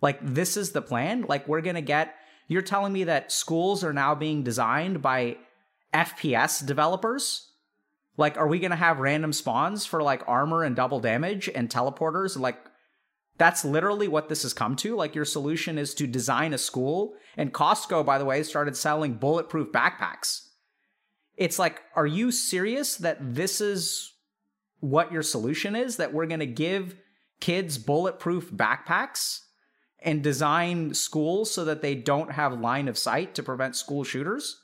Like, 0.00 0.18
this 0.22 0.56
is 0.56 0.72
the 0.72 0.82
plan. 0.82 1.26
Like, 1.28 1.48
we're 1.48 1.60
going 1.60 1.74
to 1.74 1.82
get. 1.82 2.14
You're 2.46 2.62
telling 2.62 2.92
me 2.92 3.04
that 3.04 3.32
schools 3.32 3.82
are 3.82 3.92
now 3.92 4.14
being 4.14 4.42
designed 4.44 5.02
by 5.02 5.38
FPS 5.92 6.64
developers 6.64 7.52
like, 8.16 8.36
are 8.36 8.46
we 8.46 8.58
gonna 8.58 8.76
have 8.76 8.98
random 8.98 9.32
spawns 9.32 9.86
for 9.86 10.02
like 10.02 10.22
armor 10.26 10.64
and 10.64 10.76
double 10.76 11.00
damage 11.00 11.48
and 11.54 11.68
teleporters? 11.68 12.38
Like, 12.38 12.58
That's 13.38 13.64
literally 13.64 14.08
what 14.08 14.28
this 14.28 14.42
has 14.42 14.52
come 14.52 14.76
to. 14.76 14.94
Like 14.94 15.14
your 15.14 15.24
solution 15.24 15.78
is 15.78 15.94
to 15.94 16.06
design 16.06 16.52
a 16.52 16.58
school. 16.58 17.14
And 17.36 17.52
Costco, 17.52 18.04
by 18.04 18.18
the 18.18 18.24
way, 18.24 18.42
started 18.42 18.76
selling 18.76 19.14
bulletproof 19.14 19.72
backpacks. 19.72 20.48
It's 21.36 21.58
like, 21.58 21.82
are 21.96 22.06
you 22.06 22.30
serious 22.30 22.96
that 22.96 23.34
this 23.34 23.60
is 23.60 24.12
what 24.80 25.12
your 25.12 25.22
solution 25.22 25.74
is? 25.74 25.96
That 25.96 26.12
we're 26.12 26.26
going 26.26 26.40
to 26.40 26.46
give 26.46 26.94
kids 27.40 27.78
bulletproof 27.78 28.50
backpacks 28.50 29.40
and 29.98 30.22
design 30.22 30.94
schools 30.94 31.50
so 31.50 31.64
that 31.64 31.82
they 31.82 31.94
don't 31.94 32.32
have 32.32 32.60
line 32.60 32.88
of 32.88 32.98
sight 32.98 33.34
to 33.34 33.42
prevent 33.42 33.76
school 33.76 34.04
shooters? 34.04 34.60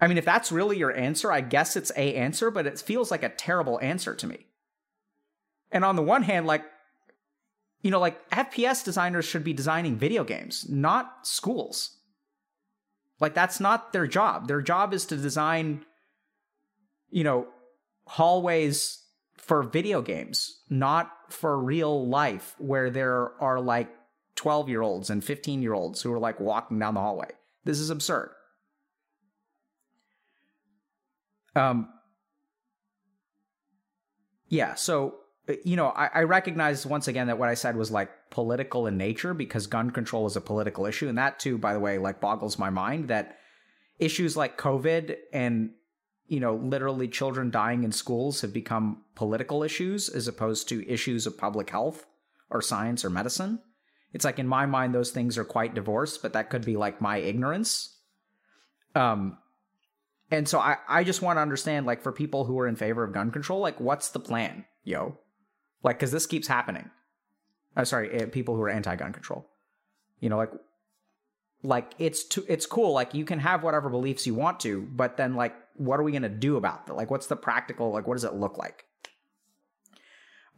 I 0.00 0.06
mean, 0.06 0.18
if 0.18 0.24
that's 0.24 0.52
really 0.52 0.78
your 0.78 0.94
answer, 0.94 1.32
I 1.32 1.40
guess 1.40 1.74
it's 1.74 1.90
a 1.96 2.14
answer, 2.14 2.50
but 2.50 2.66
it 2.66 2.78
feels 2.78 3.10
like 3.10 3.22
a 3.22 3.28
terrible 3.28 3.80
answer 3.80 4.14
to 4.14 4.26
me. 4.26 4.46
And 5.72 5.84
on 5.84 5.96
the 5.96 6.02
one 6.02 6.22
hand, 6.22 6.46
like 6.46 6.64
you 7.82 7.90
know, 7.90 8.00
like 8.00 8.28
FPS 8.30 8.84
designers 8.84 9.24
should 9.24 9.44
be 9.44 9.52
designing 9.52 9.96
video 9.96 10.24
games, 10.24 10.66
not 10.68 11.26
schools. 11.26 11.96
Like 13.20 13.34
that's 13.34 13.60
not 13.60 13.92
their 13.92 14.06
job. 14.06 14.48
Their 14.48 14.62
job 14.62 14.92
is 14.92 15.06
to 15.06 15.16
design, 15.16 15.84
you 17.10 17.24
know, 17.24 17.48
hallways 18.06 19.04
for 19.36 19.62
video 19.62 20.02
games, 20.02 20.60
not 20.68 21.10
for 21.30 21.58
real 21.58 22.06
life 22.06 22.54
where 22.58 22.90
there 22.90 23.32
are 23.40 23.60
like 23.60 23.88
12 24.36 24.68
year 24.68 24.82
olds 24.82 25.10
and 25.10 25.22
15 25.22 25.62
year 25.62 25.74
olds 25.74 26.02
who 26.02 26.12
are 26.12 26.18
like 26.18 26.40
walking 26.40 26.78
down 26.78 26.94
the 26.94 27.00
hallway. 27.00 27.30
This 27.64 27.78
is 27.80 27.90
absurd. 27.90 28.30
Um, 31.56 31.88
yeah, 34.48 34.74
so 34.74 35.16
you 35.64 35.76
know, 35.76 35.88
I, 35.88 36.10
I, 36.14 36.22
recognize 36.22 36.84
once 36.84 37.08
again 37.08 37.28
that 37.28 37.38
what 37.38 37.48
I 37.48 37.54
said 37.54 37.76
was 37.76 37.90
like 37.90 38.10
political 38.30 38.86
in 38.86 38.96
nature 38.96 39.34
because 39.34 39.66
gun 39.66 39.90
control 39.90 40.26
is 40.26 40.36
a 40.36 40.40
political 40.40 40.86
issue. 40.86 41.08
And 41.08 41.16
that 41.18 41.38
too, 41.38 41.58
by 41.58 41.72
the 41.72 41.80
way, 41.80 41.98
like 41.98 42.20
boggles 42.20 42.58
my 42.58 42.70
mind 42.70 43.08
that 43.08 43.38
issues 43.98 44.36
like 44.36 44.58
COVID 44.58 45.16
and, 45.32 45.70
you 46.26 46.40
know, 46.40 46.56
literally 46.56 47.08
children 47.08 47.50
dying 47.50 47.84
in 47.84 47.92
schools 47.92 48.42
have 48.42 48.52
become 48.52 49.04
political 49.14 49.62
issues 49.62 50.08
as 50.08 50.28
opposed 50.28 50.68
to 50.68 50.88
issues 50.88 51.26
of 51.26 51.38
public 51.38 51.70
health 51.70 52.06
or 52.50 52.60
science 52.60 53.04
or 53.04 53.10
medicine. 53.10 53.60
It's 54.12 54.24
like 54.24 54.38
in 54.38 54.48
my 54.48 54.66
mind, 54.66 54.94
those 54.94 55.10
things 55.10 55.38
are 55.38 55.44
quite 55.44 55.74
divorced, 55.74 56.22
but 56.22 56.32
that 56.32 56.50
could 56.50 56.64
be 56.64 56.76
like 56.76 57.00
my 57.00 57.18
ignorance. 57.18 57.96
Um, 58.94 59.38
and 60.30 60.48
so 60.48 60.58
I, 60.58 60.76
I 60.88 61.04
just 61.04 61.22
want 61.22 61.36
to 61.36 61.42
understand, 61.42 61.86
like, 61.86 62.02
for 62.02 62.12
people 62.12 62.44
who 62.44 62.58
are 62.58 62.66
in 62.66 62.76
favor 62.76 63.02
of 63.02 63.14
gun 63.14 63.30
control, 63.30 63.60
like, 63.60 63.80
what's 63.80 64.10
the 64.10 64.20
plan, 64.20 64.64
yo? 64.84 65.18
Like, 65.82 65.98
because 65.98 66.12
this 66.12 66.26
keeps 66.26 66.48
happening. 66.48 66.90
I'm 67.76 67.84
sorry, 67.84 68.10
eh, 68.10 68.26
people 68.26 68.56
who 68.56 68.62
are 68.62 68.70
anti-gun 68.70 69.12
control. 69.12 69.48
You 70.20 70.28
know, 70.28 70.36
like, 70.36 70.52
like 71.62 71.94
it's 71.98 72.24
too, 72.24 72.44
it's 72.48 72.66
cool. 72.66 72.92
Like, 72.92 73.14
you 73.14 73.24
can 73.24 73.38
have 73.38 73.62
whatever 73.62 73.88
beliefs 73.88 74.26
you 74.26 74.34
want 74.34 74.60
to, 74.60 74.82
but 74.82 75.16
then, 75.16 75.34
like, 75.34 75.54
what 75.74 76.00
are 76.00 76.02
we 76.02 76.12
gonna 76.12 76.28
do 76.28 76.56
about 76.56 76.86
that? 76.86 76.94
Like, 76.94 77.10
what's 77.10 77.26
the 77.26 77.36
practical? 77.36 77.92
Like, 77.92 78.06
what 78.06 78.14
does 78.14 78.24
it 78.24 78.34
look 78.34 78.58
like? 78.58 78.84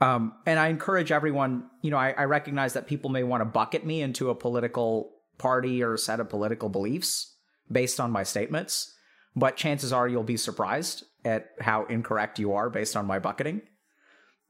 Um, 0.00 0.34
and 0.46 0.58
I 0.58 0.68
encourage 0.68 1.12
everyone. 1.12 1.68
You 1.82 1.90
know, 1.90 1.98
I, 1.98 2.14
I 2.16 2.24
recognize 2.24 2.72
that 2.72 2.86
people 2.86 3.10
may 3.10 3.22
want 3.22 3.42
to 3.42 3.44
bucket 3.44 3.84
me 3.84 4.00
into 4.00 4.30
a 4.30 4.34
political 4.34 5.12
party 5.36 5.82
or 5.82 5.96
set 5.96 6.20
of 6.20 6.28
political 6.28 6.68
beliefs 6.68 7.34
based 7.70 8.00
on 8.00 8.10
my 8.10 8.22
statements, 8.22 8.94
but 9.36 9.56
chances 9.56 9.92
are 9.92 10.08
you'll 10.08 10.22
be 10.22 10.36
surprised 10.36 11.04
at 11.24 11.50
how 11.60 11.84
incorrect 11.86 12.38
you 12.38 12.54
are 12.54 12.70
based 12.70 12.96
on 12.96 13.06
my 13.06 13.18
bucketing. 13.18 13.62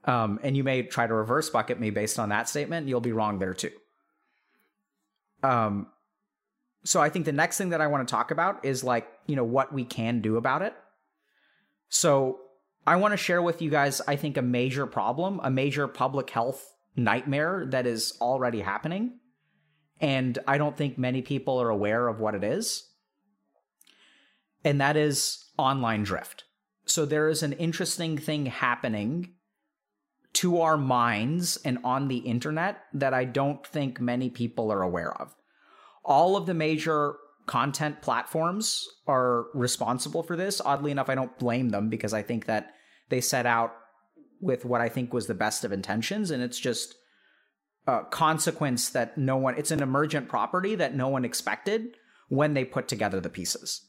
Um, 0.04 0.40
and 0.42 0.57
you 0.57 0.64
may 0.64 0.83
try 0.83 1.07
to 1.07 1.14
reverse 1.14 1.50
bucket 1.50 1.78
me 1.78 1.90
based 1.90 2.19
on 2.19 2.30
that 2.30 2.49
statement. 2.49 2.88
You'll 2.88 3.00
be 3.00 3.12
wrong 3.12 3.38
there 3.38 3.54
too. 3.54 3.73
Um, 5.42 5.88
so 6.85 7.00
I 7.00 7.11
think 7.11 7.26
the 7.26 7.33
next 7.33 7.59
thing 7.59 7.71
that 7.71 7.80
I 7.80 7.87
want 7.87 8.07
to 8.07 8.11
talk 8.11 8.30
about 8.30 8.64
is 8.64 8.83
like, 8.83 9.07
you 9.26 9.37
know, 9.37 9.45
what 9.45 9.73
we 9.73 9.85
can 9.85 10.21
do 10.21 10.37
about 10.37 10.62
it. 10.62 10.75
So 11.90 12.40
I 12.87 12.97
want 12.97 13.12
to 13.12 13.19
share 13.19 13.42
with 13.42 13.61
you 13.61 13.71
guys, 13.71 14.00
I 14.07 14.16
think, 14.16 14.37
a 14.37 14.42
major 14.42 14.87
problem, 14.87 15.40
a 15.42 15.50
major 15.50 15.87
public 15.87 16.30
health 16.30 16.75
nightmare 16.97 17.66
that 17.69 17.87
is 17.87 18.16
already 18.21 18.61
happening. 18.61 19.19
And 20.00 20.38
I 20.49 20.57
don't 20.57 20.76
think 20.76 20.97
many 20.97 21.21
people 21.21 21.61
are 21.61 21.69
aware 21.69 22.09
of 22.09 22.21
what 22.21 22.35
it 22.35 22.42
is. 22.42 22.88
And 24.64 24.80
that 24.80 24.97
is 24.97 25.45
online 25.59 26.04
drift. 26.04 26.45
So 26.87 27.04
there 27.04 27.28
is 27.28 27.42
an 27.42 27.52
interesting 27.54 28.16
thing 28.16 28.47
happening 28.47 29.35
to 30.33 30.61
our 30.61 30.77
minds 30.77 31.59
and 31.65 31.79
on 31.85 32.09
the 32.09 32.19
internet 32.19 32.83
that 32.95 33.13
I 33.15 33.25
don't 33.25 33.67
think 33.67 34.01
many 34.01 34.31
people 34.31 34.71
are 34.73 34.83
aware 34.83 35.13
of. 35.21 35.35
All 36.05 36.37
of 36.37 36.47
the 36.47 36.55
major 36.55 37.17
content 37.47 38.01
platforms 38.01 38.87
are 39.07 39.47
responsible 39.55 40.23
for 40.23 40.37
this. 40.37 40.61
Oddly 40.61 40.93
enough, 40.93 41.09
I 41.09 41.15
don't 41.15 41.37
blame 41.39 41.71
them 41.71 41.89
because 41.89 42.15
I 42.15 42.23
think 42.23 42.47
that 42.47 42.75
they 43.09 43.21
set 43.21 43.45
out 43.45 43.73
with 44.41 44.65
what 44.65 44.81
I 44.81 44.89
think 44.89 45.13
was 45.13 45.27
the 45.27 45.35
best 45.35 45.65
of 45.65 45.73
intentions, 45.73 46.31
and 46.31 46.43
it's 46.43 46.59
just 46.59 46.95
a 47.87 48.05
consequence 48.05 48.91
that 48.91 49.19
no 49.19 49.37
one, 49.37 49.59
it's 49.59 49.71
an 49.71 49.83
emergent 49.83 50.29
property 50.29 50.75
that 50.77 50.95
no 50.95 51.09
one 51.09 51.25
expected 51.25 51.97
when 52.29 52.55
they 52.55 52.65
put 52.65 52.89
together 52.89 53.21
the 53.21 53.29
pieces. 53.29 53.85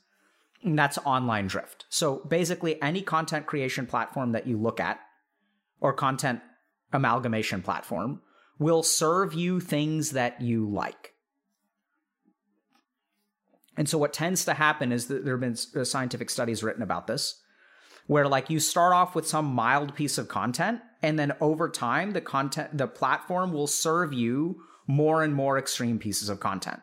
And 0.64 0.78
that's 0.78 0.98
online 1.00 1.48
drift. 1.48 1.86
So 1.90 2.18
basically, 2.28 2.82
any 2.82 3.02
content 3.02 3.46
creation 3.46 3.86
platform 3.86 4.32
that 4.32 4.48
you 4.48 4.58
look 4.58 4.80
at 4.80 5.00
or 5.82 5.92
content 5.92 6.40
amalgamation 6.94 7.62
platform 7.62 8.22
will 8.60 8.84
serve 8.84 9.34
you 9.34 9.60
things 9.60 10.12
that 10.12 10.40
you 10.40 10.70
like. 10.70 11.14
And 13.76 13.90
so, 13.90 13.98
what 13.98 14.14
tends 14.14 14.46
to 14.46 14.54
happen 14.54 14.92
is 14.92 15.08
that 15.08 15.26
there 15.26 15.34
have 15.34 15.42
been 15.42 15.58
uh, 15.76 15.84
scientific 15.84 16.30
studies 16.30 16.62
written 16.64 16.84
about 16.84 17.08
this, 17.08 17.42
where 18.06 18.28
like 18.28 18.50
you 18.50 18.60
start 18.60 18.94
off 18.94 19.16
with 19.16 19.28
some 19.28 19.46
mild 19.46 19.96
piece 19.96 20.18
of 20.18 20.28
content, 20.28 20.82
and 21.02 21.18
then 21.18 21.34
over 21.42 21.70
time, 21.70 22.12
the 22.12 22.22
content, 22.22 22.78
the 22.78 22.88
platform 22.88 23.54
will 23.54 23.68
serve 23.68 24.14
you 24.14 24.62
more 24.88 25.24
and 25.24 25.34
more 25.34 25.58
extreme 25.58 25.98
pieces 25.98 26.30
of 26.30 26.40
content. 26.40 26.82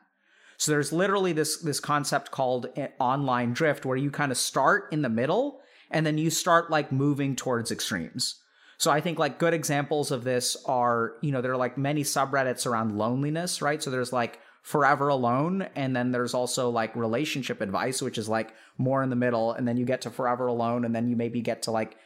So 0.56 0.72
there's 0.72 0.92
literally 0.92 1.32
this 1.32 1.58
this 1.58 1.78
concept 1.78 2.30
called 2.30 2.66
uh, 2.76 2.88
online 2.98 3.52
drift, 3.52 3.84
where 3.84 3.96
you 3.96 4.10
kind 4.10 4.32
of 4.32 4.38
start 4.38 4.88
in 4.90 5.02
the 5.02 5.08
middle, 5.08 5.60
and 5.90 6.04
then 6.04 6.18
you 6.18 6.30
start 6.30 6.70
like 6.70 6.90
moving 6.90 7.36
towards 7.36 7.70
extremes. 7.70 8.42
So 8.78 8.92
I 8.92 9.00
think 9.00 9.18
like 9.18 9.40
good 9.40 9.54
examples 9.54 10.12
of 10.12 10.22
this 10.22 10.56
are, 10.64 11.14
you 11.20 11.32
know, 11.32 11.40
there 11.40 11.52
are 11.52 11.56
like 11.56 11.76
many 11.76 12.04
subreddits 12.04 12.64
around 12.64 12.96
loneliness, 12.96 13.60
right? 13.60 13.82
So 13.82 13.90
there's 13.90 14.12
like 14.12 14.38
forever 14.62 15.08
alone 15.08 15.62
and 15.74 15.96
then 15.96 16.12
there's 16.12 16.32
also 16.32 16.70
like 16.70 16.94
relationship 16.94 17.60
advice 17.60 18.02
which 18.02 18.18
is 18.18 18.28
like 18.28 18.52
more 18.76 19.02
in 19.02 19.10
the 19.10 19.16
middle 19.16 19.52
and 19.52 19.66
then 19.66 19.76
you 19.76 19.84
get 19.84 20.02
to 20.02 20.10
forever 20.10 20.46
alone 20.46 20.84
and 20.84 20.94
then 20.94 21.08
you 21.08 21.16
maybe 21.16 21.40
get 21.40 21.62
to 21.62 21.70
like 21.70 21.96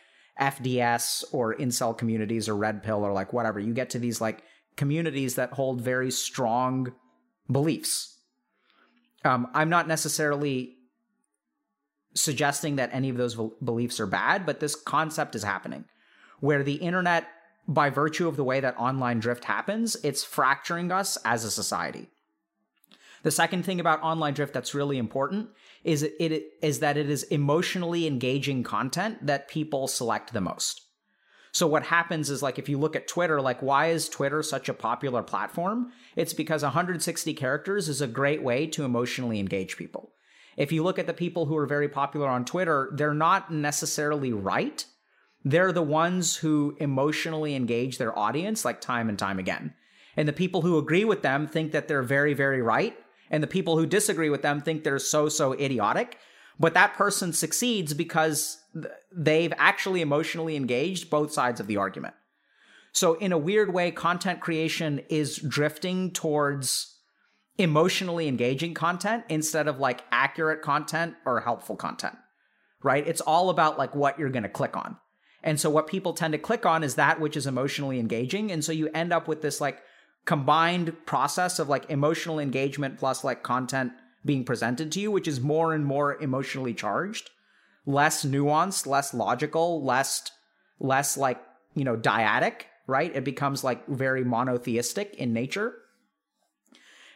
FDS 0.40 1.24
or 1.32 1.54
incel 1.56 1.96
communities 1.96 2.48
or 2.48 2.56
red 2.56 2.82
pill 2.82 3.04
or 3.04 3.12
like 3.12 3.34
whatever. 3.34 3.60
You 3.60 3.74
get 3.74 3.90
to 3.90 3.98
these 3.98 4.20
like 4.20 4.42
communities 4.76 5.34
that 5.34 5.52
hold 5.52 5.82
very 5.82 6.10
strong 6.10 6.94
beliefs. 7.50 8.18
Um, 9.26 9.48
I'm 9.52 9.68
not 9.68 9.88
necessarily 9.88 10.76
suggesting 12.14 12.76
that 12.76 12.90
any 12.94 13.10
of 13.10 13.18
those 13.18 13.36
beliefs 13.62 14.00
are 14.00 14.06
bad, 14.06 14.46
but 14.46 14.60
this 14.60 14.74
concept 14.74 15.34
is 15.34 15.42
happening 15.42 15.84
where 16.42 16.64
the 16.64 16.74
internet, 16.74 17.28
by 17.68 17.88
virtue 17.88 18.26
of 18.26 18.34
the 18.36 18.42
way 18.42 18.58
that 18.58 18.76
online 18.76 19.20
drift 19.20 19.44
happens, 19.44 19.96
it's 20.02 20.24
fracturing 20.24 20.90
us 20.90 21.16
as 21.24 21.44
a 21.44 21.50
society. 21.52 22.10
The 23.22 23.30
second 23.30 23.64
thing 23.64 23.78
about 23.78 24.02
online 24.02 24.34
drift 24.34 24.52
that's 24.52 24.74
really 24.74 24.98
important 24.98 25.50
is 25.84 26.02
it, 26.02 26.16
it 26.18 26.54
is 26.60 26.80
that 26.80 26.96
it 26.96 27.08
is 27.08 27.22
emotionally 27.24 28.08
engaging 28.08 28.64
content 28.64 29.24
that 29.24 29.46
people 29.46 29.86
select 29.86 30.32
the 30.32 30.40
most. 30.40 30.82
So 31.52 31.68
what 31.68 31.84
happens 31.84 32.28
is 32.28 32.42
like 32.42 32.58
if 32.58 32.68
you 32.68 32.76
look 32.76 32.96
at 32.96 33.06
Twitter, 33.06 33.40
like 33.40 33.62
why 33.62 33.90
is 33.90 34.08
Twitter 34.08 34.42
such 34.42 34.68
a 34.68 34.74
popular 34.74 35.22
platform? 35.22 35.92
It's 36.16 36.34
because 36.34 36.64
160 36.64 37.34
characters 37.34 37.88
is 37.88 38.00
a 38.00 38.08
great 38.08 38.42
way 38.42 38.66
to 38.66 38.84
emotionally 38.84 39.38
engage 39.38 39.76
people. 39.76 40.10
If 40.56 40.72
you 40.72 40.82
look 40.82 40.98
at 40.98 41.06
the 41.06 41.14
people 41.14 41.46
who 41.46 41.56
are 41.56 41.66
very 41.66 41.88
popular 41.88 42.26
on 42.26 42.44
Twitter, 42.44 42.90
they're 42.94 43.14
not 43.14 43.52
necessarily 43.52 44.32
right, 44.32 44.84
they're 45.44 45.72
the 45.72 45.82
ones 45.82 46.36
who 46.36 46.76
emotionally 46.78 47.54
engage 47.54 47.98
their 47.98 48.16
audience 48.16 48.64
like 48.64 48.80
time 48.80 49.08
and 49.08 49.18
time 49.18 49.38
again. 49.38 49.74
And 50.16 50.28
the 50.28 50.32
people 50.32 50.62
who 50.62 50.78
agree 50.78 51.04
with 51.04 51.22
them 51.22 51.46
think 51.46 51.72
that 51.72 51.88
they're 51.88 52.02
very, 52.02 52.34
very 52.34 52.62
right. 52.62 52.96
And 53.30 53.42
the 53.42 53.48
people 53.48 53.78
who 53.78 53.86
disagree 53.86 54.30
with 54.30 54.42
them 54.42 54.60
think 54.60 54.84
they're 54.84 54.98
so, 54.98 55.28
so 55.28 55.52
idiotic. 55.54 56.18
But 56.60 56.74
that 56.74 56.94
person 56.94 57.32
succeeds 57.32 57.94
because 57.94 58.58
they've 59.10 59.52
actually 59.56 60.00
emotionally 60.00 60.54
engaged 60.54 61.10
both 61.10 61.32
sides 61.32 61.60
of 61.60 61.66
the 61.66 61.78
argument. 61.78 62.14
So, 62.92 63.14
in 63.14 63.32
a 63.32 63.38
weird 63.38 63.72
way, 63.72 63.90
content 63.90 64.40
creation 64.40 65.00
is 65.08 65.38
drifting 65.38 66.10
towards 66.10 66.98
emotionally 67.56 68.28
engaging 68.28 68.74
content 68.74 69.24
instead 69.28 69.66
of 69.66 69.78
like 69.78 70.04
accurate 70.10 70.60
content 70.62 71.14
or 71.24 71.40
helpful 71.40 71.76
content, 71.76 72.16
right? 72.82 73.06
It's 73.06 73.20
all 73.22 73.48
about 73.48 73.78
like 73.78 73.94
what 73.94 74.18
you're 74.18 74.28
going 74.28 74.42
to 74.42 74.48
click 74.48 74.76
on. 74.76 74.98
And 75.42 75.58
so 75.58 75.70
what 75.70 75.86
people 75.86 76.12
tend 76.12 76.32
to 76.32 76.38
click 76.38 76.64
on 76.64 76.84
is 76.84 76.94
that 76.94 77.20
which 77.20 77.36
is 77.36 77.46
emotionally 77.46 77.98
engaging. 77.98 78.52
And 78.52 78.64
so 78.64 78.72
you 78.72 78.88
end 78.94 79.12
up 79.12 79.26
with 79.26 79.42
this 79.42 79.60
like 79.60 79.82
combined 80.24 80.94
process 81.04 81.58
of 81.58 81.68
like 81.68 81.90
emotional 81.90 82.38
engagement 82.38 82.98
plus 82.98 83.24
like 83.24 83.42
content 83.42 83.92
being 84.24 84.44
presented 84.44 84.92
to 84.92 85.00
you, 85.00 85.10
which 85.10 85.26
is 85.26 85.40
more 85.40 85.74
and 85.74 85.84
more 85.84 86.20
emotionally 86.22 86.74
charged, 86.74 87.30
less 87.86 88.24
nuanced, 88.24 88.86
less 88.86 89.12
logical, 89.12 89.82
less 89.82 90.30
less 90.78 91.16
like, 91.16 91.40
you 91.74 91.84
know, 91.84 91.96
dyadic, 91.96 92.62
right? 92.86 93.14
It 93.14 93.24
becomes 93.24 93.64
like 93.64 93.86
very 93.86 94.24
monotheistic 94.24 95.14
in 95.14 95.32
nature. 95.32 95.74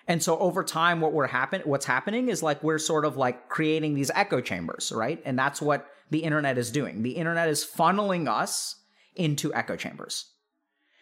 And 0.08 0.22
so 0.22 0.38
over 0.38 0.62
time, 0.62 1.00
what 1.00 1.12
we're 1.12 1.26
happen 1.26 1.62
what's 1.64 1.86
happening 1.86 2.28
is 2.28 2.42
like 2.42 2.62
we're 2.62 2.78
sort 2.78 3.04
of 3.04 3.16
like 3.16 3.48
creating 3.48 3.94
these 3.94 4.10
echo 4.14 4.40
chambers, 4.40 4.92
right? 4.94 5.20
And 5.24 5.38
that's 5.38 5.60
what 5.60 5.86
the 6.10 6.20
internet 6.20 6.58
is 6.58 6.70
doing. 6.70 7.02
The 7.02 7.12
internet 7.12 7.48
is 7.48 7.64
funneling 7.64 8.28
us 8.28 8.76
into 9.16 9.52
echo 9.52 9.76
chambers. 9.76 10.30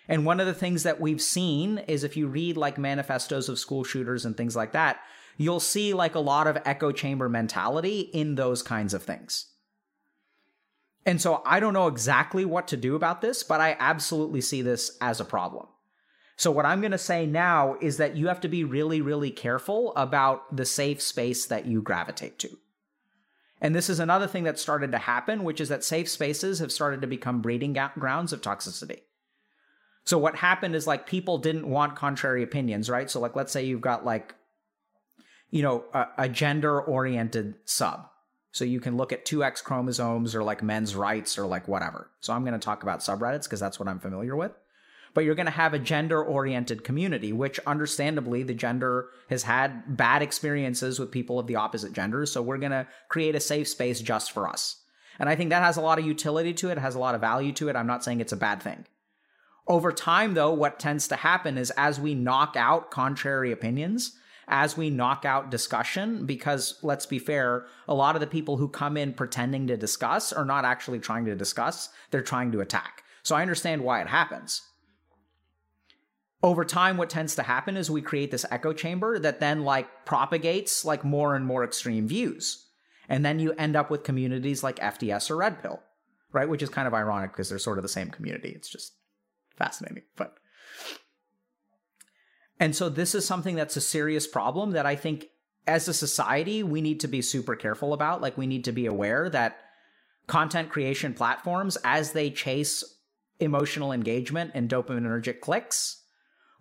And 0.09 0.27
one 0.27 0.41
of 0.41 0.47
the 0.47 0.55
things 0.55 0.83
that 0.83 1.01
we've 1.01 1.21
seen 1.21 1.79
is 1.79 2.05
if 2.05 2.17
you 2.17 2.29
read 2.29 2.57
like 2.57 2.79
manifestos 2.79 3.49
of 3.49 3.59
school 3.59 3.85
shooters 3.85 4.25
and 4.25 4.37
things 4.37 4.57
like 4.57 4.73
that, 4.73 5.01
you'll 5.37 5.61
see 5.61 5.95
like 5.95 6.15
a 6.15 6.21
lot 6.21 6.47
of 6.47 6.59
echo 6.65 6.93
chamber 6.93 7.29
mentality 7.29 8.01
in 8.01 8.35
those 8.35 8.63
kinds 8.63 8.95
of 8.95 9.03
things. 9.03 9.47
And 11.07 11.21
so 11.21 11.43
I 11.45 11.61
don't 11.61 11.75
know 11.75 11.89
exactly 11.89 12.45
what 12.45 12.69
to 12.69 12.77
do 12.77 12.97
about 12.97 13.21
this, 13.21 13.43
but 13.43 13.61
I 13.61 13.77
absolutely 13.79 14.41
see 14.41 14.63
this 14.63 14.97
as 15.01 15.21
a 15.21 15.25
problem. 15.25 15.67
So, 16.37 16.51
what 16.51 16.67
I'm 16.67 16.81
going 16.81 16.93
to 16.93 16.99
say 16.99 17.27
now 17.27 17.77
is 17.81 17.97
that 17.99 18.17
you 18.17 18.27
have 18.29 18.41
to 18.41 18.49
be 18.49 18.65
really, 18.65 19.01
really 19.01 19.31
careful 19.31 19.93
about 19.95 20.55
the 20.55 20.65
safe 20.65 21.01
space 21.01 21.47
that 21.47 21.67
you 21.67 21.81
gravitate 21.81 22.39
to. 22.41 22.59
And 23.61 23.75
this 23.75 23.89
is 23.89 24.01
another 24.01 24.27
thing 24.27 24.45
that 24.45 24.59
started 24.59 24.91
to 24.93 24.99
happen, 24.99 25.45
which 25.45 25.61
is 25.61 25.69
that 25.69 25.85
safe 25.85 26.09
spaces 26.09 26.59
have 26.59 26.73
started 26.73 27.01
to 27.03 27.07
become 27.07 27.41
breeding 27.41 27.79
grounds 27.99 28.33
of 28.33 28.41
toxicity. 28.41 29.01
So, 30.05 30.19
what 30.19 30.37
happened 30.37 30.75
is 30.75 30.89
like 30.89 31.07
people 31.07 31.39
didn't 31.39 31.69
want 31.69 31.95
contrary 31.95 32.43
opinions, 32.43 32.91
right? 32.91 33.09
So, 33.09 33.21
like, 33.21 33.37
let's 33.37 33.53
say 33.53 33.65
you've 33.65 33.81
got 33.81 34.05
like, 34.05 34.35
you 35.51 35.63
know, 35.63 35.85
a, 35.95 36.07
a 36.19 36.29
gender 36.29 36.81
oriented 36.81 37.55
sub. 37.65 38.09
So 38.51 38.65
you 38.65 38.79
can 38.79 38.97
look 38.97 39.13
at 39.13 39.27
2X 39.27 39.65
chromosomes 39.65 40.33
or 40.33 40.45
like 40.45 40.63
men's 40.63 40.95
rights 40.95 41.39
or 41.39 41.45
like 41.45 41.67
whatever. 41.67 42.09
So 42.21 42.33
I'm 42.33 42.45
going 42.45 42.59
to 42.59 42.65
talk 42.65 42.85
about 42.85 43.01
subreddits 43.01 43.45
because 43.45 43.59
that's 43.59 43.81
what 43.81 43.89
I'm 43.89 43.99
familiar 43.99 44.37
with 44.37 44.53
but 45.15 45.25
you're 45.25 45.37
going 45.37 45.47
to 45.47 45.53
have 45.53 45.73
a 45.73 45.79
gender 45.79 46.23
oriented 46.23 46.85
community, 46.85 47.33
which 47.33 47.61
understandably 47.61 48.43
the 48.43 48.53
gender 48.53 49.09
has 49.31 49.45
had 49.45 49.97
bad 49.97 50.21
experiences 50.23 50.99
with 50.99 51.13
people 51.13 51.39
of 51.39 51.47
the 51.47 51.57
opposite 51.57 51.93
gender. 51.93 52.27
So 52.27 52.43
we're 52.43 52.59
going 52.59 52.73
to 52.73 52.89
create 53.09 53.37
a 53.37 53.41
safe 53.41 53.69
space 53.69 54.01
just 54.01 54.33
for 54.33 54.49
us. 54.49 54.83
And 55.19 55.29
I 55.29 55.37
think 55.37 55.51
that 55.51 55.63
has 55.63 55.77
a 55.77 55.81
lot 55.81 56.01
of 56.01 56.05
utility 56.05 56.53
to 56.55 56.71
it, 56.71 56.79
has 56.79 56.97
a 56.97 56.99
lot 56.99 57.15
of 57.15 57.21
value 57.21 57.53
to 57.53 57.69
it. 57.69 57.77
I'm 57.77 57.87
not 57.87 58.03
saying 58.03 58.21
it's 58.21 58.33
a 58.33 58.37
bad 58.37 58.61
thing. 58.61 58.85
Over 59.67 59.93
time, 59.93 60.35
though, 60.35 60.53
what 60.53 60.81
tends 60.81 61.09
to 61.09 61.17
happen 61.17 61.57
is 61.57 61.71
as 61.71 62.01
we 62.01 62.15
knock 62.15 62.55
out 62.57 62.91
contrary 62.91 63.53
opinions, 63.53 64.17
as 64.49 64.77
we 64.77 64.91
knock 64.91 65.25
out 65.25 65.51
discussion, 65.51 66.27
because 66.27 66.79
let's 66.83 67.07
be 67.07 67.19
fair, 67.19 67.65
a 67.89 67.95
lot 67.95 68.17
of 68.17 68.21
the 68.21 68.27
people 68.27 68.57
who 68.57 68.69
come 68.69 68.97
in 68.97 69.15
pretending 69.15 69.69
to 69.69 69.77
discuss 69.77 70.33
are 70.33 70.45
not 70.45 70.67
actually 70.67 70.99
trying 70.99 71.25
to 71.25 71.37
discuss, 71.37 71.89
they're 72.11 72.21
trying 72.21 72.53
to 72.53 72.61
attack. 72.61 73.05
So 73.23 73.37
I 73.37 73.41
understand 73.41 73.83
why 73.83 74.03
it 74.03 74.09
happens 74.09 74.61
over 76.45 76.65
time 76.65 76.97
what 76.97 77.11
tends 77.11 77.35
to 77.35 77.43
happen 77.43 77.77
is 77.77 77.91
we 77.91 78.03
create 78.03 78.31
this 78.31 78.47
echo 78.51 78.73
chamber 78.73 79.19
that 79.19 79.41
then 79.41 79.65
like 79.65 80.05
propagates 80.05 80.85
like 80.85 81.03
more 81.03 81.35
and 81.35 81.45
more 81.45 81.65
extreme 81.65 82.07
views. 82.07 82.67
And 83.09 83.25
then 83.25 83.41
you 83.41 83.53
end 83.55 83.75
up 83.75 83.91
with 83.91 84.05
communities 84.05 84.63
like 84.63 84.77
fds 84.77 85.31
or 85.31 85.37
red 85.37 85.61
pill 85.61 85.83
right? 86.33 86.49
Which 86.49 86.63
is 86.63 86.69
kind 86.69 86.89
of 86.89 86.95
ironic 86.95 87.31
because 87.31 87.49
they're 87.49 87.61
sort 87.61 87.79
of 87.79 87.83
the 87.83 87.89
same 87.89 88.11
community. 88.11 88.51
It's 88.51 88.69
just 88.69 88.93
fascinating 89.57 90.05
but 90.17 90.37
and 92.61 92.77
so 92.77 92.89
this 92.89 93.15
is 93.15 93.25
something 93.27 93.57
that's 93.57 93.77
a 93.77 93.81
serious 93.81 94.27
problem 94.27 94.73
that 94.73 94.87
i 94.87 94.97
think 94.97 95.27
as 95.67 95.89
a 95.89 95.95
society 95.95 96.63
we 96.63 96.81
need 96.81 97.01
to 97.01 97.09
be 97.09 97.23
super 97.23 97.57
careful 97.57 97.93
about. 97.93 98.21
Like 98.21 98.37
we 98.37 98.47
need 98.47 98.65
to 98.65 98.73
be 98.73 98.87
aware 98.87 99.29
that 99.31 99.59
content 100.27 100.71
creation 100.71 101.15
platforms 101.15 101.77
as 101.85 102.13
they 102.13 102.31
chase 102.31 102.83
emotional 103.41 103.93
engagement 103.93 104.53
and 104.55 104.69
dopaminergic 104.69 105.41
clicks 105.41 106.03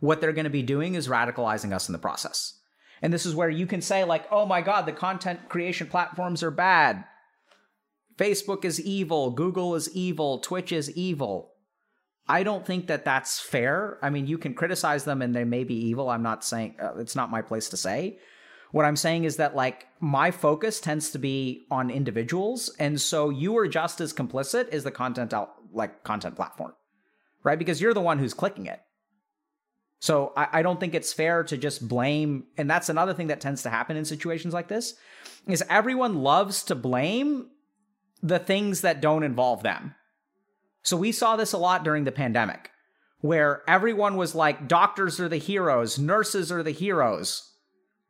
what 0.04 0.20
they're 0.20 0.34
going 0.34 0.44
to 0.44 0.50
be 0.50 0.63
doing 0.63 0.96
is 0.96 1.08
radicalizing 1.08 1.72
us 1.72 1.88
in 1.88 1.94
the 1.94 1.98
process. 1.98 2.60
And 3.02 3.13
this 3.13 3.26
is 3.26 3.36
where 3.36 3.50
you 3.50 3.66
can 3.66 3.82
say, 3.82 4.04
like, 4.04 4.26
oh 4.32 4.46
my 4.46 4.60
God, 4.60 4.86
the 4.86 4.92
content 4.92 5.48
creation 5.48 5.88
platforms 5.88 6.44
are 6.44 6.52
bad. 6.52 7.06
Facebook 8.18 8.66
is 8.66 8.82
evil. 8.82 9.32
Google 9.32 9.76
is 9.76 9.96
evil. 9.96 10.39
Twitch 10.39 10.74
is 10.74 10.92
evil. 10.92 11.54
I 12.28 12.44
don't 12.44 12.66
think 12.66 12.88
that 12.88 13.06
that's 13.06 13.39
fair. 13.39 13.98
I 14.02 14.10
mean, 14.10 14.28
you 14.28 14.38
can 14.38 14.54
criticize 14.54 15.06
them 15.06 15.22
and 15.22 15.34
they 15.34 15.46
may 15.46 15.63
be 15.63 15.76
evil. 15.76 16.10
I'm 16.10 16.22
not 16.22 16.44
saying 16.44 16.76
uh, 16.82 16.98
it's 16.98 17.16
not 17.16 17.32
my 17.32 17.42
place 17.42 17.70
to 17.70 17.78
say. 17.78 18.20
What 18.74 18.84
I'm 18.84 18.98
saying 18.98 19.24
is 19.24 19.38
that, 19.38 19.56
like, 19.56 19.88
my 20.02 20.32
focus 20.32 20.82
tends 20.82 21.12
to 21.12 21.18
be 21.18 21.66
on 21.72 21.89
individuals. 21.89 22.76
And 22.78 23.00
so 23.00 23.30
you 23.30 23.58
are 23.58 23.70
just 23.70 24.02
as 24.02 24.12
complicit 24.12 24.68
as 24.70 24.84
the 24.84 24.92
content 24.92 25.34
out, 25.34 25.54
like, 25.72 26.04
content 26.04 26.36
platform, 26.36 26.74
right? 27.42 27.58
Because 27.58 27.80
you're 27.80 27.94
the 27.94 28.02
one 28.02 28.20
who's 28.20 28.34
clicking 28.34 28.66
it. 28.66 28.82
So 30.04 30.34
I, 30.36 30.48
I, 30.52 30.62
don't 30.63 30.82
think 30.82 30.96
it's 30.96 31.13
fair 31.13 31.46
to 31.46 31.56
just 31.56 31.88
blame. 31.88 32.44
And 32.58 32.70
that's 32.70 32.89
another 32.89 33.13
thing 33.13 33.28
that 33.28 33.39
tends 33.39 33.63
to 33.63 33.70
happen 33.70 33.96
in 33.96 34.04
situations 34.04 34.54
like 34.54 34.68
this 34.68 34.96
is 35.48 35.63
everyone 35.70 36.24
loves 36.24 36.63
to 36.63 36.76
blame 36.76 37.48
the 38.22 38.38
things 38.38 38.82
that 38.82 39.00
don't 39.00 39.24
involve 39.24 39.63
them. 39.63 39.96
So 40.82 40.98
we 40.98 41.13
saw 41.13 41.38
this 41.38 41.54
a 41.54 41.58
lot 41.58 41.86
during 41.86 42.04
the 42.04 42.12
pandemic 42.12 42.70
where 43.22 43.63
everyone 43.66 44.18
was 44.18 44.36
like, 44.36 44.68
doctors 44.68 45.22
are 45.22 45.30
the 45.30 45.38
heroes, 45.38 45.98
nurses 45.98 46.52
are 46.52 46.63
the 46.63 46.72
heroes. 46.72 47.54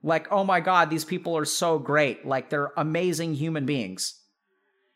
Like, 0.01 0.31
oh 0.31 0.43
my 0.43 0.61
God, 0.61 0.89
these 0.89 1.05
people 1.05 1.37
are 1.37 1.45
so 1.45 1.77
great. 1.77 2.25
Like, 2.25 2.49
they're 2.49 2.73
amazing 2.75 3.35
human 3.35 3.67
beings. 3.67 4.19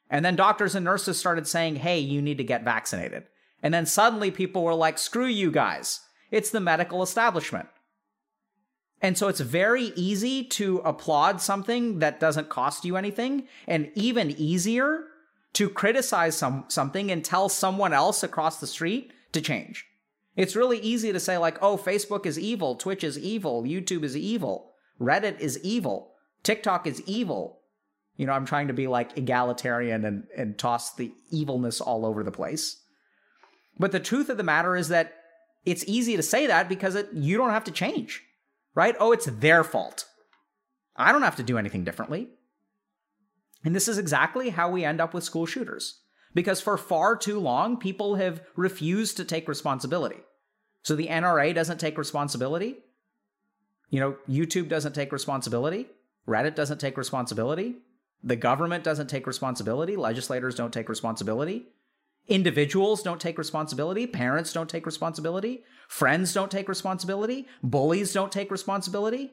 And 0.09 0.25
then 0.25 0.35
doctors 0.35 0.73
and 0.73 0.83
nurses 0.83 1.19
started 1.19 1.45
saying, 1.45 1.75
hey, 1.75 1.99
you 1.99 2.23
need 2.23 2.39
to 2.39 2.43
get 2.43 2.63
vaccinated. 2.63 3.25
And 3.61 3.71
then 3.71 3.85
suddenly 3.85 4.31
people 4.31 4.63
were 4.63 4.73
like, 4.73 4.97
screw 4.97 5.27
you 5.27 5.51
guys. 5.51 5.99
It's 6.31 6.49
the 6.49 6.59
medical 6.59 7.01
establishment. 7.01 7.69
And 9.01 9.17
so 9.17 9.27
it's 9.27 9.39
very 9.39 9.91
easy 9.95 10.43
to 10.43 10.79
applaud 10.79 11.39
something 11.39 11.99
that 11.99 12.19
doesn't 12.19 12.49
cost 12.49 12.83
you 12.83 12.97
anything, 12.97 13.47
and 13.67 13.91
even 13.93 14.31
easier 14.31 15.05
to 15.53 15.69
criticize 15.69 16.35
some, 16.35 16.65
something 16.67 17.11
and 17.11 17.23
tell 17.23 17.49
someone 17.49 17.93
else 17.93 18.23
across 18.23 18.59
the 18.59 18.67
street 18.67 19.11
to 19.33 19.41
change. 19.41 19.85
It's 20.35 20.55
really 20.55 20.79
easy 20.79 21.11
to 21.11 21.19
say, 21.19 21.37
like, 21.37 21.61
oh, 21.61 21.77
Facebook 21.77 22.25
is 22.25 22.39
evil, 22.39 22.75
Twitch 22.75 23.03
is 23.03 23.17
evil, 23.17 23.63
YouTube 23.63 24.03
is 24.03 24.15
evil, 24.15 24.73
Reddit 24.99 25.39
is 25.39 25.59
evil, 25.63 26.13
TikTok 26.43 26.85
is 26.87 27.01
evil. 27.05 27.59
You 28.17 28.25
know, 28.25 28.33
I'm 28.33 28.45
trying 28.45 28.67
to 28.67 28.73
be 28.73 28.87
like 28.87 29.17
egalitarian 29.17 30.05
and, 30.05 30.27
and 30.35 30.57
toss 30.57 30.95
the 30.95 31.11
evilness 31.31 31.81
all 31.81 32.05
over 32.05 32.23
the 32.23 32.31
place. 32.31 32.77
But 33.79 33.91
the 33.91 33.99
truth 33.99 34.29
of 34.29 34.37
the 34.37 34.43
matter 34.43 34.75
is 34.75 34.89
that 34.89 35.16
it's 35.67 35.83
easy 35.85 36.15
to 36.15 36.23
say 36.23 36.47
that 36.47 36.69
because 36.69 36.95
it, 36.95 37.09
you 37.13 37.37
don't 37.37 37.49
have 37.49 37.65
to 37.65 37.71
change, 37.71 38.23
right? 38.73 38.95
Oh, 39.01 39.11
it's 39.11 39.25
their 39.25 39.65
fault. 39.65 40.05
I 40.95 41.11
don't 41.11 41.23
have 41.23 41.35
to 41.35 41.43
do 41.43 41.57
anything 41.57 41.83
differently. 41.83 42.29
And 43.65 43.75
this 43.75 43.89
is 43.89 43.97
exactly 43.97 44.49
how 44.49 44.71
we 44.71 44.85
end 44.85 45.01
up 45.01 45.13
with 45.13 45.25
school 45.25 45.45
shooters. 45.45 45.99
Because 46.33 46.61
for 46.61 46.77
far 46.77 47.17
too 47.17 47.37
long, 47.37 47.75
people 47.75 48.15
have 48.15 48.41
refused 48.55 49.17
to 49.17 49.25
take 49.25 49.49
responsibility. 49.49 50.21
So 50.83 50.95
the 50.95 51.07
NRA 51.07 51.53
doesn't 51.53 51.79
take 51.79 51.97
responsibility. 51.97 52.77
You 53.89 53.99
know, 53.99 54.15
YouTube 54.29 54.69
doesn't 54.69 54.93
take 54.93 55.11
responsibility. 55.11 55.87
Reddit 56.25 56.55
doesn't 56.55 56.79
take 56.79 56.97
responsibility. 56.97 57.75
The 58.23 58.37
government 58.37 58.85
doesn't 58.85 59.07
take 59.07 59.27
responsibility. 59.27 59.97
Legislators 59.97 60.55
don't 60.55 60.73
take 60.73 60.87
responsibility. 60.87 61.65
Individuals 62.27 63.03
don't 63.03 63.21
take 63.21 63.37
responsibility. 63.37 64.05
Parents 64.05 64.51
don't 64.51 64.69
take 64.69 64.85
responsibility. 64.85 65.63
Friends 65.87 66.33
don't 66.33 66.51
take 66.51 66.67
responsibility. 66.67 67.47
Bullies 67.63 68.11
don't 68.11 68.31
take 68.31 68.51
responsibility. 68.51 69.31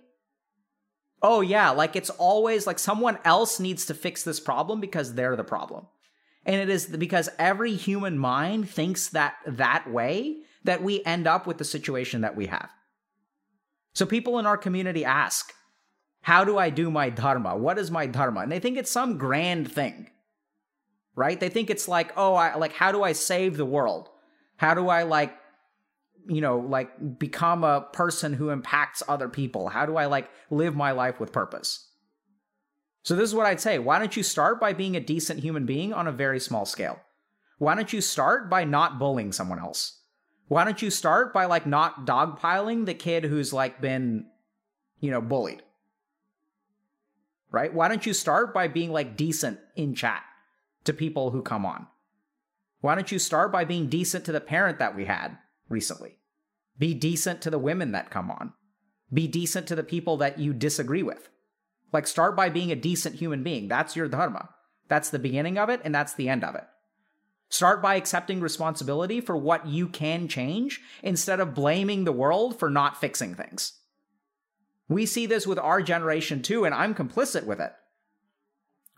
Oh, 1.21 1.41
yeah, 1.41 1.71
like 1.71 1.97
it's 1.97 2.11
always 2.11 2.67
like 2.67 2.79
someone 2.79 3.19
else 3.25 3.59
needs 3.59 3.87
to 3.87 3.95
fix 3.95 4.23
this 4.23 4.39
problem 4.39 4.81
because 4.81 5.15
they're 5.15 5.37
the 5.37 5.43
problem. 5.43 5.87
And 6.47 6.57
it 6.57 6.69
is 6.69 6.87
because 6.87 7.31
every 7.39 7.75
human 7.75 8.19
mind 8.19 8.69
thinks 8.69 9.09
that 9.09 9.37
that 9.47 9.91
way 9.91 10.43
that 10.65 10.83
we 10.83 11.03
end 11.05 11.27
up 11.27 11.47
with 11.47 11.59
the 11.59 11.65
situation 11.65 12.21
that 12.21 12.37
we 12.37 12.47
have. 12.47 12.69
So 13.95 14.07
people 14.07 14.39
in 14.39 14.47
our 14.47 14.59
community 14.59 15.05
ask, 15.05 15.53
How 16.21 16.45
do 16.45 16.59
I 16.59 16.71
do 16.71 16.91
my 16.91 17.11
dharma? 17.11 17.57
What 17.57 17.79
is 17.79 17.91
my 17.91 18.07
dharma? 18.07 18.41
And 18.41 18.53
they 18.53 18.61
think 18.61 18.77
it's 18.77 18.91
some 18.91 19.19
grand 19.19 19.73
thing 19.73 20.11
right? 21.15 21.39
They 21.39 21.49
think 21.49 21.71
it's 21.71 21.89
like, 21.89 22.13
oh, 22.17 22.35
I 22.35 22.57
like 22.57 22.73
how 22.73 22.93
do 22.93 23.03
I 23.03 23.13
save 23.13 23.57
the 23.57 23.65
world? 23.65 24.09
How 24.57 24.75
do 24.75 24.89
I 24.89 25.03
like 25.03 25.37
you 26.27 26.41
know, 26.41 26.59
like 26.59 27.19
become 27.19 27.65
a 27.65 27.83
person 27.93 28.33
who 28.33 28.51
impacts 28.51 29.03
other 29.09 29.29
people? 29.29 29.69
How 29.69 29.87
do 29.87 29.97
I 29.97 30.07
like 30.07 30.31
live 30.51 30.75
my 30.75 30.93
life 30.93 31.21
with 31.21 31.33
purpose? 31.33 31.91
So 33.03 33.15
this 33.15 33.29
is 33.29 33.35
what 33.35 33.47
I'd 33.47 33.61
say. 33.61 33.79
Why 33.79 33.99
don't 33.99 34.17
you 34.17 34.23
start 34.23 34.59
by 34.59 34.73
being 34.73 34.97
a 34.97 35.01
decent 35.01 35.41
human 35.41 35.67
being 35.67 35.93
on 35.93 36.07
a 36.07 36.13
very 36.13 36.41
small 36.41 36.65
scale? 36.65 36.99
Why 37.59 37.75
don't 37.75 37.93
you 37.93 38.01
start 38.01 38.49
by 38.49 38.65
not 38.65 38.99
bullying 38.99 39.33
someone 39.33 39.59
else? 39.59 40.01
Why 40.49 40.65
don't 40.65 40.81
you 40.81 40.91
start 40.91 41.33
by 41.33 41.45
like 41.45 41.67
not 41.67 42.07
dogpiling 42.07 42.87
the 42.87 42.95
kid 42.95 43.25
who's 43.25 43.53
like 43.53 43.81
been, 43.81 44.27
you 45.01 45.11
know, 45.11 45.21
bullied? 45.21 45.63
Right? 47.51 47.73
Why 47.73 47.89
don't 47.89 48.05
you 48.05 48.15
start 48.15 48.55
by 48.55 48.69
being 48.69 48.91
like 48.91 49.17
decent 49.17 49.61
in 49.77 49.95
chat 49.95 50.23
to 50.85 50.93
people 50.93 51.31
who 51.31 51.43
come 51.43 51.67
on? 51.67 51.87
Why 52.81 52.95
don't 52.95 53.11
you 53.11 53.19
start 53.19 53.51
by 53.51 53.65
being 53.65 53.89
decent 53.89 54.25
to 54.27 54.33
the 54.33 54.41
parent 54.41 54.79
that 54.79 54.95
we 54.95 55.07
had 55.07 55.39
recently? 55.69 56.19
Be 56.79 56.95
decent 56.95 57.41
to 57.43 57.51
the 57.51 57.59
women 57.59 57.93
that 57.93 58.11
come 58.11 58.31
on. 58.31 58.53
Be 59.13 59.27
decent 59.27 59.67
to 59.69 59.75
the 59.75 59.83
people 59.83 60.17
that 60.19 60.39
you 60.39 60.53
disagree 60.53 61.03
with. 61.03 61.29
Like, 61.93 62.07
start 62.07 62.37
by 62.37 62.49
being 62.49 62.73
a 62.73 62.77
decent 62.77 63.15
human 63.15 63.43
being. 63.43 63.69
That's 63.69 63.95
your 63.95 64.09
dharma. 64.09 64.51
That's 64.89 65.11
the 65.11 65.19
beginning 65.19 65.59
of 65.59 65.69
it, 65.69 65.81
and 65.85 65.95
that's 65.95 66.15
the 66.15 66.29
end 66.29 66.45
of 66.45 66.55
it. 66.57 66.65
Start 67.49 67.81
by 67.81 67.95
accepting 67.95 68.41
responsibility 68.41 69.21
for 69.21 69.37
what 69.37 69.67
you 69.67 69.89
can 69.89 70.27
change 70.27 70.81
instead 71.03 71.41
of 71.41 71.55
blaming 71.55 72.05
the 72.05 72.13
world 72.13 72.59
for 72.59 72.69
not 72.69 73.01
fixing 73.01 73.35
things. 73.35 73.75
We 74.89 75.07
see 75.07 75.27
this 75.27 75.47
with 75.47 75.59
our 75.59 75.81
generation 75.81 76.43
too, 76.43 76.65
and 76.65 76.75
I'm 76.75 76.95
complicit 76.95 77.47
with 77.47 77.61
it. 77.61 77.73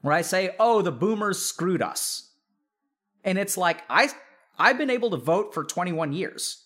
Where 0.06 0.14
I 0.14 0.22
say, 0.22 0.54
oh, 0.60 0.82
the 0.82 0.92
boomers 0.92 1.44
screwed 1.44 1.82
us. 1.82 2.30
And 3.24 3.38
it's 3.38 3.56
like, 3.56 3.82
I, 3.90 4.08
I've 4.56 4.78
been 4.78 4.88
able 4.88 5.10
to 5.10 5.16
vote 5.16 5.52
for 5.52 5.64
21 5.64 6.12
years. 6.12 6.62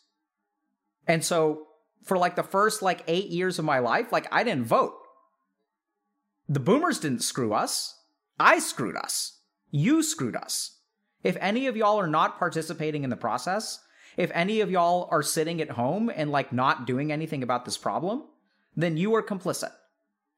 And 1.06 1.24
so 1.24 1.68
for 2.04 2.18
like 2.18 2.36
the 2.36 2.42
first 2.42 2.82
like 2.82 3.02
eight 3.06 3.28
years 3.30 3.58
of 3.58 3.64
my 3.64 3.78
life, 3.78 4.12
like 4.12 4.28
I 4.30 4.44
didn't 4.44 4.66
vote. 4.66 4.92
The 6.50 6.60
boomers 6.60 7.00
didn't 7.00 7.22
screw 7.22 7.54
us. 7.54 8.02
I 8.38 8.58
screwed 8.58 8.96
us. 8.98 9.38
You 9.70 10.02
screwed 10.02 10.36
us. 10.36 10.76
If 11.22 11.38
any 11.40 11.66
of 11.66 11.78
y'all 11.78 11.98
are 11.98 12.06
not 12.06 12.38
participating 12.38 13.04
in 13.04 13.10
the 13.10 13.16
process, 13.16 13.80
if 14.18 14.30
any 14.34 14.60
of 14.60 14.70
y'all 14.70 15.08
are 15.10 15.22
sitting 15.22 15.62
at 15.62 15.70
home 15.70 16.12
and 16.14 16.30
like 16.30 16.52
not 16.52 16.86
doing 16.86 17.10
anything 17.10 17.42
about 17.42 17.64
this 17.64 17.78
problem, 17.78 18.24
then 18.76 18.98
you 18.98 19.14
are 19.14 19.22
complicit. 19.22 19.72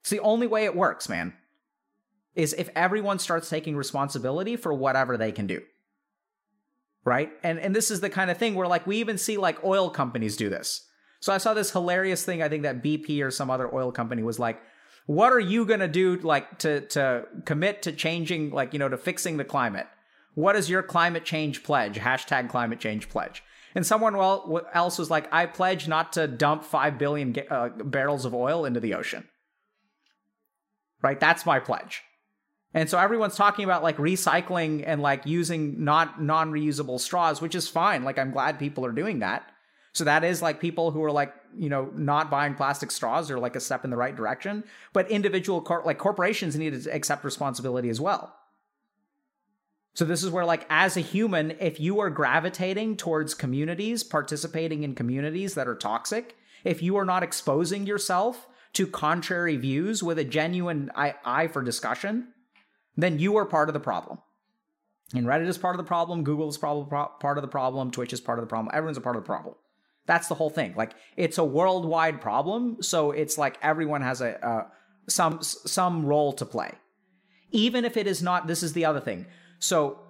It's 0.03 0.11
the 0.11 0.21
only 0.21 0.47
way 0.47 0.67
it 0.67 0.77
works, 0.77 1.09
man. 1.09 1.33
Is 2.35 2.55
if 2.55 2.71
everyone 2.75 3.19
starts 3.19 3.51
taking 3.51 3.77
responsibility 3.77 4.57
for 4.57 4.73
whatever 4.73 5.17
they 5.17 5.33
can 5.33 5.47
do. 5.47 5.63
Right? 7.05 7.31
And 7.43 7.59
and 7.59 7.75
this 7.75 7.91
is 7.91 8.01
the 8.01 8.11
kind 8.11 8.31
of 8.31 8.39
thing 8.39 8.55
where 8.55 8.69
like 8.69 8.87
we 8.87 8.99
even 8.99 9.19
see 9.19 9.37
like 9.37 9.63
oil 9.65 9.91
companies 9.91 10.37
do 10.37 10.49
this. 10.49 10.87
So 11.21 11.33
I 11.33 11.39
saw 11.39 11.55
this 11.55 11.73
hilarious 11.73 12.25
thing 12.25 12.43
I 12.43 12.49
think 12.49 12.63
that 12.63 12.83
BP 12.83 13.23
or 13.23 13.31
some 13.31 13.51
other 13.51 13.73
oil 13.73 13.93
company 13.93 14.23
was 14.23 14.39
like 14.39 14.61
what 15.07 15.33
are 15.33 15.41
you 15.41 15.65
going 15.65 15.81
to 15.81 15.89
do 15.89 16.17
like 16.17 16.59
to 16.61 16.83
to 16.89 17.27
commit 17.45 17.83
to 17.83 17.93
changing 17.93 18.51
like 18.51 18.73
you 18.73 18.79
know 18.79 18.89
to 18.89 18.97
fixing 18.97 19.37
the 19.37 19.45
climate? 19.45 19.87
What 20.35 20.57
is 20.57 20.71
your 20.71 20.83
climate 20.83 21.25
change 21.25 21.63
pledge? 21.63 21.99
Hashtag 21.99 22.49
climate 22.49 22.81
change 22.81 23.09
pledge. 23.09 23.43
And 23.75 23.87
someone 23.87 24.15
else 24.17 24.99
was 24.99 25.11
like, 25.11 25.33
I 25.33 25.47
pledge 25.47 25.89
not 25.89 26.13
to 26.15 26.27
dump 26.27 26.63
5 26.65 26.99
billion 26.99 27.35
uh, 27.51 27.71
barrels 27.85 28.25
of 28.25 28.35
oil 28.35 28.65
into 28.65 28.81
the 28.81 28.95
ocean. 28.95 29.29
Right? 31.03 31.19
That's 31.19 31.47
my 31.47 31.59
pledge. 31.59 32.03
And 32.75 32.89
so 32.89 32.99
everyone's 32.99 33.37
talking 33.37 33.65
about 33.65 33.83
like 33.83 33.99
recycling 33.99 34.85
and 34.87 35.03
like 35.03 35.27
using 35.27 35.85
not 35.85 36.23
non 36.23 36.51
reusable 36.51 36.99
straws, 36.99 37.41
which 37.41 37.55
is 37.55 37.69
fine. 37.69 38.03
Like, 38.03 38.19
I'm 38.19 38.31
glad 38.31 38.59
people 38.59 38.87
are 38.87 38.93
doing 38.93 39.19
that. 39.19 39.49
So 39.93 40.05
that 40.05 40.25
is 40.25 40.41
like 40.41 40.59
people 40.59 40.91
who 40.91 41.03
are 41.05 41.13
like, 41.13 41.35
you 41.55 41.69
know, 41.69 41.91
not 41.95 42.31
buying 42.31 42.55
plastic 42.55 42.91
straws 42.91 43.31
are 43.31 43.39
like 43.39 43.57
a 43.57 43.61
step 43.61 43.85
in 43.85 43.91
the 43.91 43.97
right 43.97 44.17
direction. 44.17 44.65
But 44.95 45.11
individual, 45.11 45.61
cor- 45.61 45.83
like 45.85 45.99
corporations 45.99 46.57
need 46.57 46.83
to 46.83 46.91
accept 46.91 47.25
responsibility 47.25 47.91
as 47.91 48.01
well. 48.01 48.35
So 49.95 50.07
this 50.07 50.23
is 50.23 50.31
where 50.31 50.47
like 50.47 50.67
as 50.71 50.97
a 50.97 51.01
human, 51.01 51.51
if 51.61 51.79
you 51.79 52.01
are 52.01 52.09
gravitating 52.09 52.97
towards 52.97 53.35
communities, 53.35 54.03
participating 54.03 54.83
in 54.83 54.95
communities 54.95 55.55
that 55.55 55.69
are 55.69 55.75
toxic, 55.75 56.37
if 56.65 56.83
you 56.83 56.97
are 56.97 57.05
not 57.05 57.23
exposing 57.23 57.87
yourself 57.87 58.47
to 58.73 58.87
contrary 58.87 59.59
views 59.59 60.03
with 60.03 60.19
a 60.19 60.25
genuine 60.25 60.91
eye, 60.95 61.15
eye 61.27 61.49
for 61.49 61.63
discussion, 61.63 62.29
then 62.97 63.19
you 63.19 63.37
are 63.37 63.47
part 63.47 63.69
of 63.69 63.73
the 63.73 63.81
problem. 63.81 64.19
And 65.15 65.27
Reddit 65.27 65.47
is 65.47 65.59
part 65.59 65.75
of 65.75 65.79
the 65.79 65.89
problem, 65.89 66.25
Google 66.25 66.49
is 66.49 66.57
probably 66.57 66.89
part 67.21 67.39
of 67.39 67.43
the 67.43 67.49
problem, 67.49 67.91
Twitch 67.91 68.13
is 68.13 68.21
part 68.21 68.39
of 68.39 68.45
the 68.45 68.49
problem, 68.49 68.73
everyone's 68.75 68.97
a 68.97 69.03
part 69.03 69.17
of 69.17 69.23
the 69.23 69.27
problem. 69.27 69.55
That's 70.07 70.29
the 70.29 70.35
whole 70.35 70.51
thing. 70.51 70.75
Like 70.77 70.95
it's 71.17 71.39
a 71.39 71.45
worldwide 71.45 72.21
problem, 72.21 72.83
so 72.83 73.11
it's 73.13 73.39
like 73.39 73.59
everyone 73.63 74.03
has 74.03 74.21
a 74.21 74.45
uh, 74.45 74.67
some 75.09 75.43
some 75.43 76.05
role 76.05 76.33
to 76.35 76.45
play. 76.45 76.73
Even 77.53 77.85
if 77.85 77.97
it 77.97 78.07
is 78.07 78.23
not 78.23 78.47
this 78.47 78.63
is 78.63 78.73
the 78.73 78.85
other 78.85 79.01
thing 79.01 79.27
so 79.63 80.01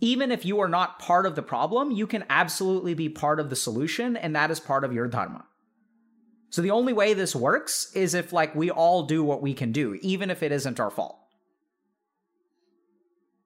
even 0.00 0.30
if 0.30 0.44
you 0.44 0.60
are 0.60 0.68
not 0.68 0.98
part 0.98 1.24
of 1.24 1.36
the 1.36 1.42
problem, 1.42 1.90
you 1.90 2.06
can 2.06 2.22
absolutely 2.28 2.92
be 2.92 3.08
part 3.08 3.40
of 3.40 3.48
the 3.48 3.56
solution, 3.56 4.14
and 4.14 4.36
that 4.36 4.50
is 4.50 4.60
part 4.60 4.84
of 4.84 4.92
your 4.92 5.08
dharma. 5.08 5.46
So 6.50 6.60
the 6.60 6.70
only 6.70 6.92
way 6.92 7.14
this 7.14 7.34
works 7.34 7.90
is 7.94 8.12
if 8.12 8.30
like 8.30 8.54
we 8.54 8.70
all 8.70 9.04
do 9.04 9.24
what 9.24 9.40
we 9.40 9.54
can 9.54 9.72
do, 9.72 9.98
even 10.02 10.28
if 10.28 10.42
it 10.42 10.52
isn't 10.52 10.78
our 10.78 10.90
fault. 10.90 11.18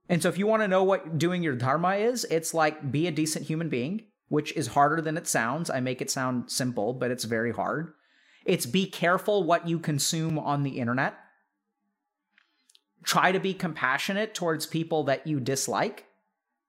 And 0.08 0.22
so 0.22 0.28
if 0.28 0.38
you 0.38 0.46
want 0.46 0.62
to 0.62 0.68
know 0.68 0.84
what 0.84 1.18
doing 1.18 1.42
your 1.42 1.54
dharma 1.54 1.96
is, 1.96 2.24
it's 2.30 2.54
like 2.54 2.90
be 2.90 3.06
a 3.06 3.12
decent 3.12 3.46
human 3.46 3.68
being, 3.68 4.02
which 4.28 4.52
is 4.52 4.68
harder 4.68 5.02
than 5.02 5.16
it 5.16 5.26
sounds. 5.26 5.68
I 5.68 5.80
make 5.80 6.00
it 6.00 6.10
sound 6.10 6.50
simple, 6.50 6.94
but 6.94 7.10
it's 7.10 7.24
very 7.24 7.52
hard. 7.52 7.92
It's 8.44 8.66
be 8.66 8.86
careful 8.86 9.44
what 9.44 9.68
you 9.68 9.78
consume 9.78 10.38
on 10.38 10.62
the 10.62 10.78
internet 10.78 11.14
try 13.08 13.32
to 13.32 13.40
be 13.40 13.54
compassionate 13.54 14.34
towards 14.34 14.66
people 14.66 15.04
that 15.04 15.26
you 15.26 15.40
dislike 15.40 16.04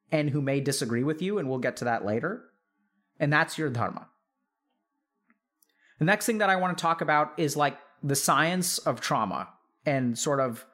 and 0.09 0.29
who 0.29 0.41
may 0.41 0.61
disagree 0.61 1.03
with 1.03 1.21
you, 1.21 1.37
and 1.37 1.49
we'll 1.49 1.59
get 1.59 1.75
to 1.75 1.85
that 1.85 2.05
later. 2.05 2.45
And 3.19 3.31
that's 3.31 3.57
your 3.57 3.69
dharma. 3.69 4.07
The 5.99 6.05
next 6.05 6.25
thing 6.25 6.37
that 6.37 6.49
I 6.49 6.55
want 6.55 6.77
to 6.77 6.81
talk 6.81 7.01
about 7.01 7.33
is 7.37 7.57
like 7.57 7.77
the 8.01 8.15
science 8.15 8.77
of 8.77 9.01
trauma 9.01 9.49
and 9.85 10.17
sort 10.17 10.39
of 10.39 10.65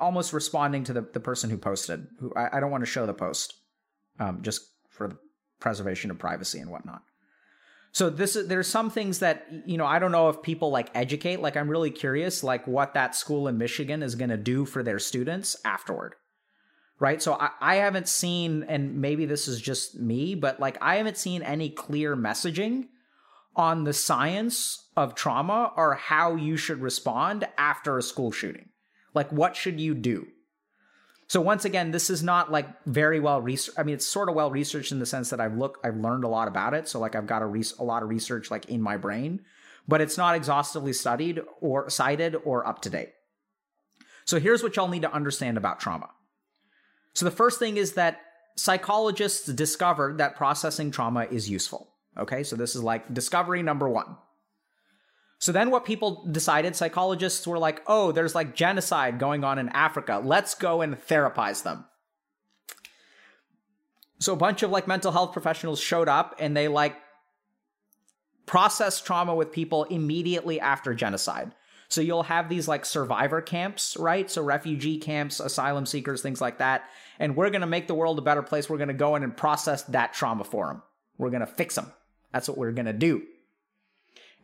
almost 0.00 0.32
responding 0.32 0.84
to 0.84 0.92
the, 0.92 1.02
the 1.02 1.20
person 1.20 1.50
who 1.50 1.58
posted. 1.58 2.06
Who 2.20 2.32
I, 2.36 2.56
I 2.56 2.60
don't 2.60 2.70
want 2.70 2.82
to 2.82 2.90
show 2.90 3.06
the 3.06 3.14
post, 3.14 3.54
um, 4.18 4.42
just 4.42 4.62
for 4.88 5.08
the 5.08 5.18
preservation 5.60 6.10
of 6.10 6.18
privacy 6.18 6.58
and 6.58 6.70
whatnot. 6.70 7.02
So 7.92 8.10
this 8.10 8.34
is 8.34 8.48
there's 8.48 8.66
some 8.66 8.90
things 8.90 9.20
that 9.20 9.46
you 9.66 9.78
know 9.78 9.86
I 9.86 9.98
don't 9.98 10.12
know 10.12 10.28
if 10.28 10.42
people 10.42 10.70
like 10.70 10.90
educate. 10.94 11.40
Like 11.40 11.56
I'm 11.56 11.68
really 11.68 11.90
curious, 11.90 12.42
like 12.42 12.66
what 12.66 12.94
that 12.94 13.14
school 13.14 13.46
in 13.46 13.56
Michigan 13.56 14.02
is 14.02 14.16
going 14.16 14.30
to 14.30 14.36
do 14.36 14.64
for 14.64 14.82
their 14.82 14.98
students 14.98 15.56
afterward, 15.64 16.14
right? 16.98 17.22
So 17.22 17.34
I, 17.34 17.50
I 17.60 17.74
haven't 17.76 18.08
seen, 18.08 18.64
and 18.64 19.00
maybe 19.00 19.26
this 19.26 19.46
is 19.46 19.60
just 19.60 19.98
me, 19.98 20.34
but 20.34 20.58
like 20.58 20.76
I 20.80 20.96
haven't 20.96 21.16
seen 21.16 21.42
any 21.42 21.70
clear 21.70 22.16
messaging 22.16 22.88
on 23.54 23.84
the 23.84 23.92
science 23.92 24.88
of 24.96 25.14
trauma 25.14 25.72
or 25.76 25.94
how 25.94 26.34
you 26.34 26.56
should 26.56 26.80
respond 26.80 27.46
after 27.56 27.96
a 27.96 28.02
school 28.02 28.32
shooting. 28.32 28.70
Like 29.14 29.30
what 29.30 29.56
should 29.56 29.80
you 29.80 29.94
do? 29.94 30.26
So 31.26 31.40
once 31.40 31.64
again, 31.64 31.90
this 31.90 32.10
is 32.10 32.22
not 32.22 32.52
like 32.52 32.68
very 32.84 33.18
well 33.18 33.40
researched. 33.40 33.78
I 33.78 33.82
mean, 33.82 33.94
it's 33.94 34.06
sort 34.06 34.28
of 34.28 34.34
well 34.34 34.50
researched 34.50 34.92
in 34.92 34.98
the 34.98 35.06
sense 35.06 35.30
that 35.30 35.40
I've 35.40 35.56
looked, 35.56 35.84
I've 35.84 35.96
learned 35.96 36.24
a 36.24 36.28
lot 36.28 36.48
about 36.48 36.74
it. 36.74 36.88
So 36.88 37.00
like 37.00 37.14
I've 37.14 37.26
got 37.26 37.42
a, 37.42 37.46
re- 37.46 37.64
a 37.78 37.84
lot 37.84 38.02
of 38.02 38.08
research 38.08 38.50
like 38.50 38.66
in 38.66 38.82
my 38.82 38.96
brain, 38.96 39.40
but 39.88 40.00
it's 40.00 40.18
not 40.18 40.34
exhaustively 40.34 40.92
studied 40.92 41.40
or 41.60 41.88
cited 41.88 42.36
or 42.44 42.66
up 42.66 42.82
to 42.82 42.90
date. 42.90 43.12
So 44.26 44.38
here's 44.38 44.62
what 44.62 44.76
y'all 44.76 44.88
need 44.88 45.02
to 45.02 45.12
understand 45.12 45.56
about 45.56 45.80
trauma. 45.80 46.10
So 47.14 47.24
the 47.24 47.30
first 47.30 47.58
thing 47.58 47.76
is 47.76 47.92
that 47.92 48.20
psychologists 48.56 49.46
discovered 49.46 50.18
that 50.18 50.36
processing 50.36 50.90
trauma 50.90 51.26
is 51.30 51.48
useful. 51.48 51.90
Okay, 52.16 52.42
so 52.42 52.54
this 52.56 52.76
is 52.76 52.82
like 52.82 53.12
discovery 53.12 53.62
number 53.62 53.88
one. 53.88 54.16
So 55.44 55.52
then 55.52 55.70
what 55.70 55.84
people 55.84 56.24
decided, 56.24 56.74
psychologists 56.74 57.46
were 57.46 57.58
like, 57.58 57.82
oh, 57.86 58.12
there's 58.12 58.34
like 58.34 58.54
genocide 58.54 59.18
going 59.18 59.44
on 59.44 59.58
in 59.58 59.68
Africa. 59.68 60.22
Let's 60.24 60.54
go 60.54 60.80
and 60.80 60.94
therapize 60.94 61.62
them. 61.62 61.84
So 64.20 64.32
a 64.32 64.36
bunch 64.36 64.62
of 64.62 64.70
like 64.70 64.88
mental 64.88 65.12
health 65.12 65.34
professionals 65.34 65.80
showed 65.80 66.08
up 66.08 66.34
and 66.38 66.56
they 66.56 66.66
like 66.66 66.96
processed 68.46 69.04
trauma 69.04 69.34
with 69.34 69.52
people 69.52 69.84
immediately 69.84 70.60
after 70.60 70.94
genocide. 70.94 71.54
So 71.88 72.00
you'll 72.00 72.22
have 72.22 72.48
these 72.48 72.66
like 72.66 72.86
survivor 72.86 73.42
camps, 73.42 73.98
right? 73.98 74.30
So 74.30 74.42
refugee 74.42 74.96
camps, 74.96 75.40
asylum 75.40 75.84
seekers, 75.84 76.22
things 76.22 76.40
like 76.40 76.56
that. 76.56 76.84
And 77.18 77.36
we're 77.36 77.50
going 77.50 77.60
to 77.60 77.66
make 77.66 77.86
the 77.86 77.94
world 77.94 78.18
a 78.18 78.22
better 78.22 78.40
place. 78.40 78.70
We're 78.70 78.78
going 78.78 78.88
to 78.88 78.94
go 78.94 79.14
in 79.14 79.22
and 79.22 79.36
process 79.36 79.82
that 79.82 80.14
trauma 80.14 80.44
for 80.44 80.68
them. 80.68 80.82
We're 81.18 81.28
going 81.28 81.40
to 81.40 81.46
fix 81.46 81.74
them. 81.74 81.92
That's 82.32 82.48
what 82.48 82.56
we're 82.56 82.72
going 82.72 82.86
to 82.86 82.94
do. 82.94 83.24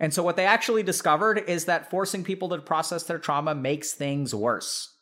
And 0.02 0.12
so 0.14 0.22
what 0.22 0.36
they 0.36 0.46
actually 0.46 0.82
discovered 0.82 1.44
is 1.46 1.66
that 1.66 1.90
forcing 1.90 2.24
people 2.24 2.48
to 2.48 2.58
process 2.58 3.02
their 3.02 3.18
trauma 3.18 3.54
makes 3.54 3.92
things 3.92 4.34
worse. 4.34 4.96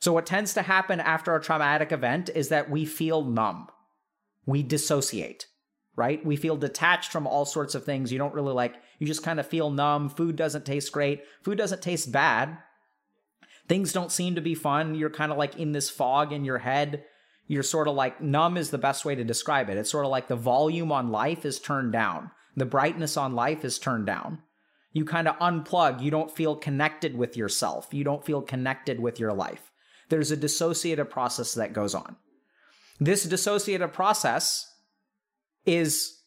So 0.00 0.14
what 0.14 0.24
tends 0.24 0.54
to 0.54 0.62
happen 0.62 0.98
after 0.98 1.34
a 1.34 1.42
traumatic 1.42 1.92
event 1.92 2.30
is 2.34 2.48
that 2.48 2.70
we 2.70 2.86
feel 2.86 3.22
numb. 3.22 3.68
We 4.46 4.62
dissociate, 4.62 5.46
right? 5.94 6.24
We 6.24 6.36
feel 6.36 6.56
detached 6.56 7.12
from 7.12 7.26
all 7.26 7.44
sorts 7.44 7.74
of 7.74 7.84
things. 7.84 8.10
You 8.10 8.18
don't 8.18 8.32
really 8.32 8.54
like, 8.54 8.76
you 8.98 9.06
just 9.06 9.22
kind 9.22 9.38
of 9.38 9.46
feel 9.46 9.70
numb. 9.70 10.08
Food 10.08 10.36
doesn't 10.36 10.64
taste 10.64 10.90
great. 10.90 11.22
Food 11.42 11.58
doesn't 11.58 11.82
taste 11.82 12.10
bad. 12.10 12.56
Things 13.68 13.92
don't 13.92 14.10
seem 14.10 14.36
to 14.36 14.40
be 14.40 14.54
fun. 14.54 14.94
You're 14.94 15.10
kind 15.10 15.32
of 15.32 15.36
like 15.36 15.56
in 15.56 15.72
this 15.72 15.90
fog 15.90 16.32
in 16.32 16.46
your 16.46 16.58
head. 16.58 17.04
you're 17.48 17.62
sort 17.62 17.88
of 17.88 17.94
like 17.94 18.20
numb 18.20 18.56
is 18.56 18.70
the 18.70 18.78
best 18.78 19.04
way 19.04 19.14
to 19.14 19.24
describe 19.24 19.68
it. 19.70 19.78
It's 19.78 19.90
sort 19.90 20.04
of 20.04 20.10
like 20.10 20.28
the 20.28 20.36
volume 20.36 20.92
on 20.92 21.10
life 21.10 21.44
is 21.44 21.58
turned 21.58 21.92
down, 21.92 22.30
the 22.60 22.66
brightness 22.66 23.16
on 23.16 23.34
life 23.34 23.64
is 23.64 23.78
turned 23.78 24.06
down. 24.06 24.42
You 24.92 25.04
kind 25.04 25.28
of 25.28 25.38
unplug. 25.38 26.02
You 26.02 26.10
don't 26.10 26.30
feel 26.30 26.56
connected 26.56 27.16
with 27.16 27.36
yourself. 27.36 27.88
You 27.92 28.04
don't 28.04 28.24
feel 28.24 28.42
connected 28.42 29.00
with 29.00 29.20
your 29.20 29.32
life. 29.32 29.70
There's 30.08 30.30
a 30.30 30.36
dissociative 30.36 31.10
process 31.10 31.54
that 31.54 31.72
goes 31.72 31.94
on. 31.94 32.16
This 32.98 33.26
dissociative 33.26 33.92
process 33.92 34.72
is 35.66 36.18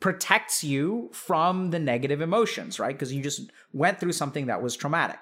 protects 0.00 0.62
you 0.62 1.10
from 1.12 1.70
the 1.70 1.78
negative 1.78 2.20
emotions, 2.20 2.78
right? 2.78 2.94
Because 2.94 3.12
you 3.12 3.22
just 3.22 3.50
went 3.72 3.98
through 3.98 4.12
something 4.12 4.46
that 4.46 4.62
was 4.62 4.76
traumatic. 4.76 5.18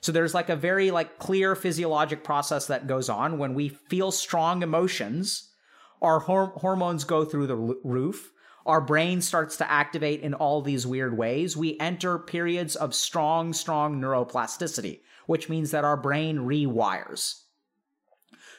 So 0.00 0.12
there's 0.12 0.34
like 0.34 0.50
a 0.50 0.56
very 0.56 0.90
like 0.90 1.18
clear 1.18 1.54
physiologic 1.54 2.24
process 2.24 2.66
that 2.66 2.86
goes 2.86 3.08
on 3.08 3.38
when 3.38 3.54
we 3.54 3.70
feel 3.70 4.12
strong 4.12 4.62
emotions, 4.62 5.50
our 6.02 6.20
hor- 6.20 6.52
hormones 6.56 7.04
go 7.04 7.24
through 7.24 7.46
the 7.46 7.56
roof, 7.56 8.30
our 8.66 8.80
brain 8.80 9.20
starts 9.20 9.56
to 9.58 9.70
activate 9.70 10.20
in 10.20 10.34
all 10.34 10.62
these 10.62 10.86
weird 10.86 11.16
ways. 11.16 11.56
We 11.56 11.78
enter 11.78 12.18
periods 12.18 12.76
of 12.76 12.94
strong 12.94 13.52
strong 13.52 14.00
neuroplasticity, 14.00 15.00
which 15.26 15.48
means 15.48 15.70
that 15.70 15.84
our 15.84 15.96
brain 15.96 16.38
rewires. 16.38 17.42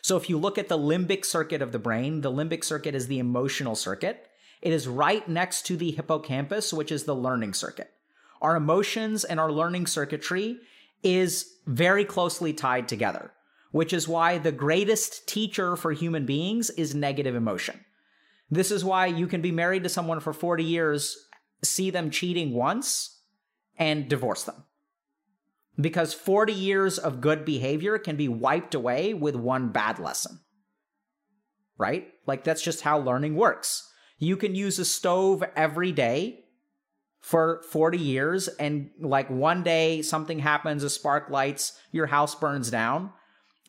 So 0.01 0.17
if 0.17 0.29
you 0.29 0.37
look 0.37 0.59
at 0.59 0.67
the 0.67 0.77
limbic 0.77 1.25
circuit 1.25 1.63
of 1.63 1.71
the 1.71 1.79
brain, 1.79 2.21
the 2.21 2.31
limbic 2.31 2.63
circuit 2.63 2.93
is 2.93 3.07
the 3.07 3.17
emotional 3.17 3.75
circuit. 3.75 4.27
It 4.61 4.71
is 4.71 4.87
right 4.87 5.27
next 5.27 5.65
to 5.67 5.77
the 5.77 5.91
hippocampus, 5.91 6.71
which 6.71 6.91
is 6.91 7.05
the 7.05 7.15
learning 7.15 7.53
circuit. 7.53 7.91
Our 8.41 8.55
emotions 8.55 9.23
and 9.23 9.39
our 9.39 9.51
learning 9.51 9.87
circuitry 9.87 10.59
is 11.01 11.55
very 11.65 12.05
closely 12.05 12.53
tied 12.53 12.87
together, 12.87 13.31
which 13.71 13.93
is 13.93 14.07
why 14.07 14.37
the 14.37 14.51
greatest 14.51 15.27
teacher 15.27 15.75
for 15.75 15.91
human 15.91 16.25
beings 16.27 16.69
is 16.71 16.93
negative 16.93 17.33
emotion. 17.33 17.83
This 18.49 18.71
is 18.71 18.85
why 18.85 19.07
you 19.07 19.27
can 19.27 19.41
be 19.41 19.51
married 19.51 19.83
to 19.83 19.89
someone 19.89 20.19
for 20.19 20.33
40 20.33 20.63
years, 20.63 21.27
see 21.63 21.89
them 21.89 22.11
cheating 22.11 22.53
once, 22.53 23.21
and 23.77 24.07
divorce 24.07 24.43
them. 24.43 24.63
Because 25.79 26.13
40 26.13 26.53
years 26.53 26.97
of 26.97 27.21
good 27.21 27.43
behavior 27.43 27.97
can 27.97 28.15
be 28.15 28.27
wiped 28.27 28.75
away 28.75 29.13
with 29.13 29.35
one 29.35 29.69
bad 29.69 29.99
lesson. 29.99 30.39
Right? 31.77 32.07
Like, 32.25 32.43
that's 32.43 32.61
just 32.61 32.81
how 32.81 32.99
learning 32.99 33.35
works. 33.35 33.91
You 34.17 34.37
can 34.37 34.55
use 34.55 34.79
a 34.79 34.85
stove 34.85 35.43
every 35.55 35.91
day 35.91 36.45
for 37.25 37.63
40 37.71 37.97
years 37.97 38.47
and 38.47 38.91
like 38.99 39.27
one 39.31 39.63
day 39.63 40.03
something 40.03 40.37
happens 40.37 40.83
a 40.83 40.89
spark 40.91 41.31
lights 41.31 41.73
your 41.91 42.05
house 42.05 42.35
burns 42.35 42.69
down 42.69 43.11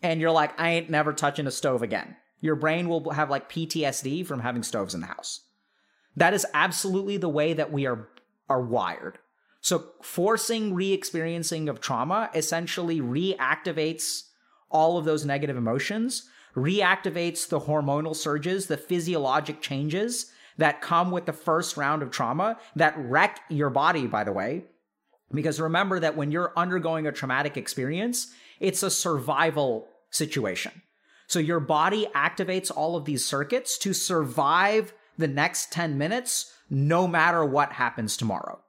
and 0.02 0.20
you're 0.20 0.30
like 0.30 0.60
i 0.60 0.72
ain't 0.72 0.90
never 0.90 1.10
touching 1.10 1.46
a 1.46 1.50
stove 1.50 1.80
again 1.80 2.14
your 2.40 2.56
brain 2.56 2.88
will 2.88 3.10
have 3.10 3.30
like 3.30 3.50
ptsd 3.50 4.26
from 4.26 4.40
having 4.40 4.62
stoves 4.62 4.94
in 4.94 5.00
the 5.00 5.06
house 5.06 5.40
that 6.16 6.34
is 6.34 6.46
absolutely 6.54 7.16
the 7.16 7.28
way 7.28 7.52
that 7.52 7.72
we 7.72 7.86
are 7.86 8.08
are 8.48 8.62
wired 8.62 9.18
so 9.60 9.86
forcing 10.02 10.74
re-experiencing 10.74 11.68
of 11.68 11.80
trauma 11.80 12.30
essentially 12.34 13.00
reactivates 13.00 14.24
all 14.70 14.98
of 14.98 15.04
those 15.04 15.24
negative 15.24 15.56
emotions 15.56 16.28
reactivates 16.54 17.48
the 17.48 17.60
hormonal 17.60 18.14
surges 18.14 18.66
the 18.66 18.76
physiologic 18.76 19.60
changes 19.60 20.32
that 20.58 20.80
come 20.80 21.10
with 21.10 21.26
the 21.26 21.32
first 21.32 21.76
round 21.76 22.02
of 22.02 22.10
trauma 22.10 22.58
that 22.74 22.94
wreck 22.96 23.40
your 23.48 23.70
body, 23.70 24.06
by 24.06 24.24
the 24.24 24.32
way. 24.32 24.64
Because 25.32 25.60
remember 25.60 26.00
that 26.00 26.16
when 26.16 26.30
you're 26.30 26.52
undergoing 26.56 27.06
a 27.06 27.12
traumatic 27.12 27.56
experience, 27.56 28.32
it's 28.60 28.82
a 28.82 28.90
survival 28.90 29.88
situation. 30.10 30.82
So 31.26 31.38
your 31.38 31.60
body 31.60 32.06
activates 32.14 32.70
all 32.74 32.96
of 32.96 33.04
these 33.04 33.24
circuits 33.24 33.78
to 33.78 33.92
survive 33.92 34.94
the 35.18 35.28
next 35.28 35.72
10 35.72 35.98
minutes, 35.98 36.52
no 36.70 37.06
matter 37.06 37.44
what 37.44 37.72
happens 37.72 38.16
tomorrow. 38.16 38.60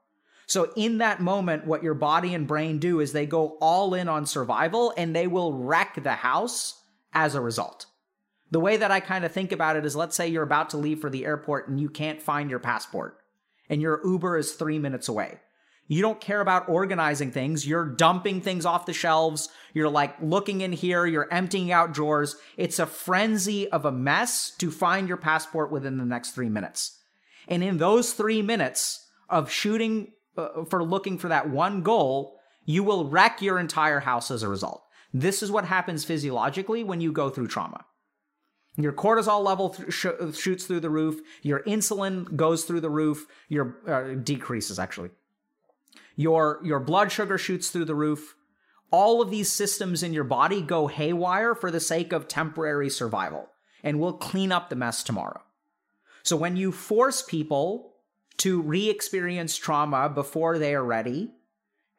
So 0.47 0.71
in 0.75 0.99
that 0.99 1.19
moment, 1.19 1.67
what 1.67 1.83
your 1.83 1.93
body 1.93 2.33
and 2.33 2.47
brain 2.47 2.79
do 2.79 3.01
is 3.01 3.11
they 3.11 3.25
go 3.25 3.57
all 3.59 3.93
in 3.93 4.07
on 4.07 4.25
survival 4.25 4.93
and 4.95 5.15
they 5.15 5.27
will 5.27 5.53
wreck 5.53 6.01
the 6.01 6.13
house 6.13 6.81
as 7.13 7.35
a 7.35 7.41
result. 7.41 7.85
The 8.49 8.61
way 8.61 8.77
that 8.77 8.91
I 8.91 9.01
kind 9.01 9.25
of 9.25 9.31
think 9.33 9.51
about 9.51 9.75
it 9.75 9.85
is 9.85 9.95
let's 9.95 10.15
say 10.15 10.29
you're 10.29 10.43
about 10.43 10.69
to 10.69 10.77
leave 10.77 11.01
for 11.01 11.09
the 11.09 11.25
airport 11.25 11.67
and 11.67 11.81
you 11.81 11.89
can't 11.89 12.21
find 12.21 12.49
your 12.49 12.59
passport 12.59 13.19
and 13.69 13.81
your 13.81 14.01
Uber 14.05 14.37
is 14.37 14.53
three 14.53 14.79
minutes 14.79 15.09
away. 15.09 15.39
You 15.87 16.01
don't 16.01 16.19
care 16.19 16.41
about 16.41 16.67
organizing 16.67 17.31
things. 17.31 17.65
You're 17.65 17.85
dumping 17.85 18.41
things 18.41 18.65
off 18.65 18.85
the 18.85 18.93
shelves. 18.93 19.49
You're 19.73 19.89
like 19.89 20.15
looking 20.21 20.61
in 20.61 20.73
here. 20.73 21.05
You're 21.05 21.31
emptying 21.31 21.71
out 21.71 21.93
drawers. 21.93 22.35
It's 22.57 22.79
a 22.79 22.85
frenzy 22.85 23.69
of 23.71 23.85
a 23.85 23.91
mess 23.91 24.51
to 24.57 24.69
find 24.69 25.07
your 25.07 25.17
passport 25.17 25.71
within 25.71 25.97
the 25.97 26.05
next 26.05 26.31
three 26.31 26.49
minutes. 26.49 26.99
And 27.47 27.63
in 27.63 27.77
those 27.77 28.13
three 28.13 28.41
minutes 28.41 29.05
of 29.29 29.49
shooting 29.49 30.11
uh, 30.37 30.65
for 30.65 30.83
looking 30.83 31.17
for 31.17 31.29
that 31.29 31.49
one 31.49 31.81
goal, 31.81 32.37
you 32.65 32.83
will 32.83 33.09
wreck 33.09 33.41
your 33.41 33.57
entire 33.57 34.01
house 34.01 34.29
as 34.29 34.43
a 34.43 34.49
result. 34.49 34.83
This 35.13 35.41
is 35.41 35.49
what 35.49 35.65
happens 35.65 36.03
physiologically 36.03 36.83
when 36.83 36.99
you 36.99 37.13
go 37.13 37.29
through 37.29 37.47
trauma. 37.47 37.85
Your 38.75 38.93
cortisol 38.93 39.43
level 39.43 39.69
th- 39.69 39.91
sh- 39.91 40.37
shoots 40.37 40.65
through 40.65 40.81
the 40.81 40.89
roof. 40.89 41.19
Your 41.41 41.63
insulin 41.63 42.35
goes 42.35 42.65
through 42.65 42.81
the 42.81 42.89
roof. 42.89 43.25
Your 43.47 43.77
uh, 43.87 44.15
decreases 44.21 44.77
actually. 44.79 45.09
Your 46.15 46.59
your 46.63 46.79
blood 46.79 47.11
sugar 47.11 47.37
shoots 47.37 47.69
through 47.69 47.85
the 47.85 47.95
roof. 47.95 48.35
All 48.91 49.21
of 49.21 49.29
these 49.29 49.51
systems 49.51 50.03
in 50.03 50.13
your 50.13 50.23
body 50.23 50.61
go 50.61 50.87
haywire 50.87 51.53
for 51.53 51.71
the 51.71 51.79
sake 51.79 52.13
of 52.13 52.27
temporary 52.27 52.89
survival, 52.89 53.49
and 53.83 53.99
we'll 53.99 54.13
clean 54.13 54.51
up 54.51 54.69
the 54.69 54.75
mess 54.75 55.03
tomorrow. 55.03 55.41
So 56.23 56.35
when 56.35 56.55
you 56.55 56.71
force 56.71 57.21
people 57.21 57.93
to 58.37 58.61
re-experience 58.61 59.57
trauma 59.57 60.09
before 60.09 60.57
they 60.57 60.75
are 60.75 60.83
ready, 60.83 61.31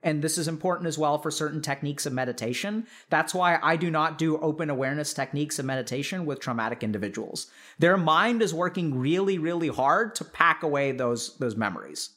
and 0.02 0.22
this 0.22 0.38
is 0.38 0.46
important 0.46 0.86
as 0.86 0.96
well 0.96 1.18
for 1.18 1.30
certain 1.30 1.60
techniques 1.60 2.06
of 2.06 2.12
meditation. 2.12 2.86
That's 3.10 3.34
why 3.34 3.58
I 3.60 3.76
do 3.76 3.90
not 3.90 4.16
do 4.16 4.38
open 4.38 4.70
awareness 4.70 5.12
techniques 5.12 5.58
of 5.58 5.64
meditation 5.64 6.24
with 6.24 6.38
traumatic 6.38 6.84
individuals. 6.84 7.48
Their 7.78 7.96
mind 7.96 8.40
is 8.40 8.54
working 8.54 8.98
really, 8.98 9.38
really 9.38 9.68
hard 9.68 10.14
to 10.16 10.24
pack 10.24 10.62
away 10.62 10.92
those, 10.92 11.36
those 11.38 11.56
memories. 11.56 12.10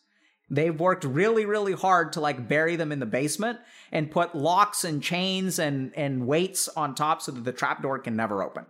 They've 0.53 0.77
worked 0.77 1.05
really, 1.05 1.45
really 1.45 1.71
hard 1.71 2.11
to 2.13 2.19
like 2.19 2.49
bury 2.49 2.75
them 2.75 2.91
in 2.91 2.99
the 2.99 3.05
basement 3.05 3.59
and 3.89 4.11
put 4.11 4.35
locks 4.35 4.83
and 4.83 5.01
chains 5.01 5.57
and, 5.57 5.93
and 5.95 6.27
weights 6.27 6.67
on 6.67 6.93
top 6.93 7.21
so 7.21 7.31
that 7.31 7.45
the 7.45 7.53
trapdoor 7.53 7.99
can 7.99 8.17
never 8.17 8.43
open. 8.43 8.65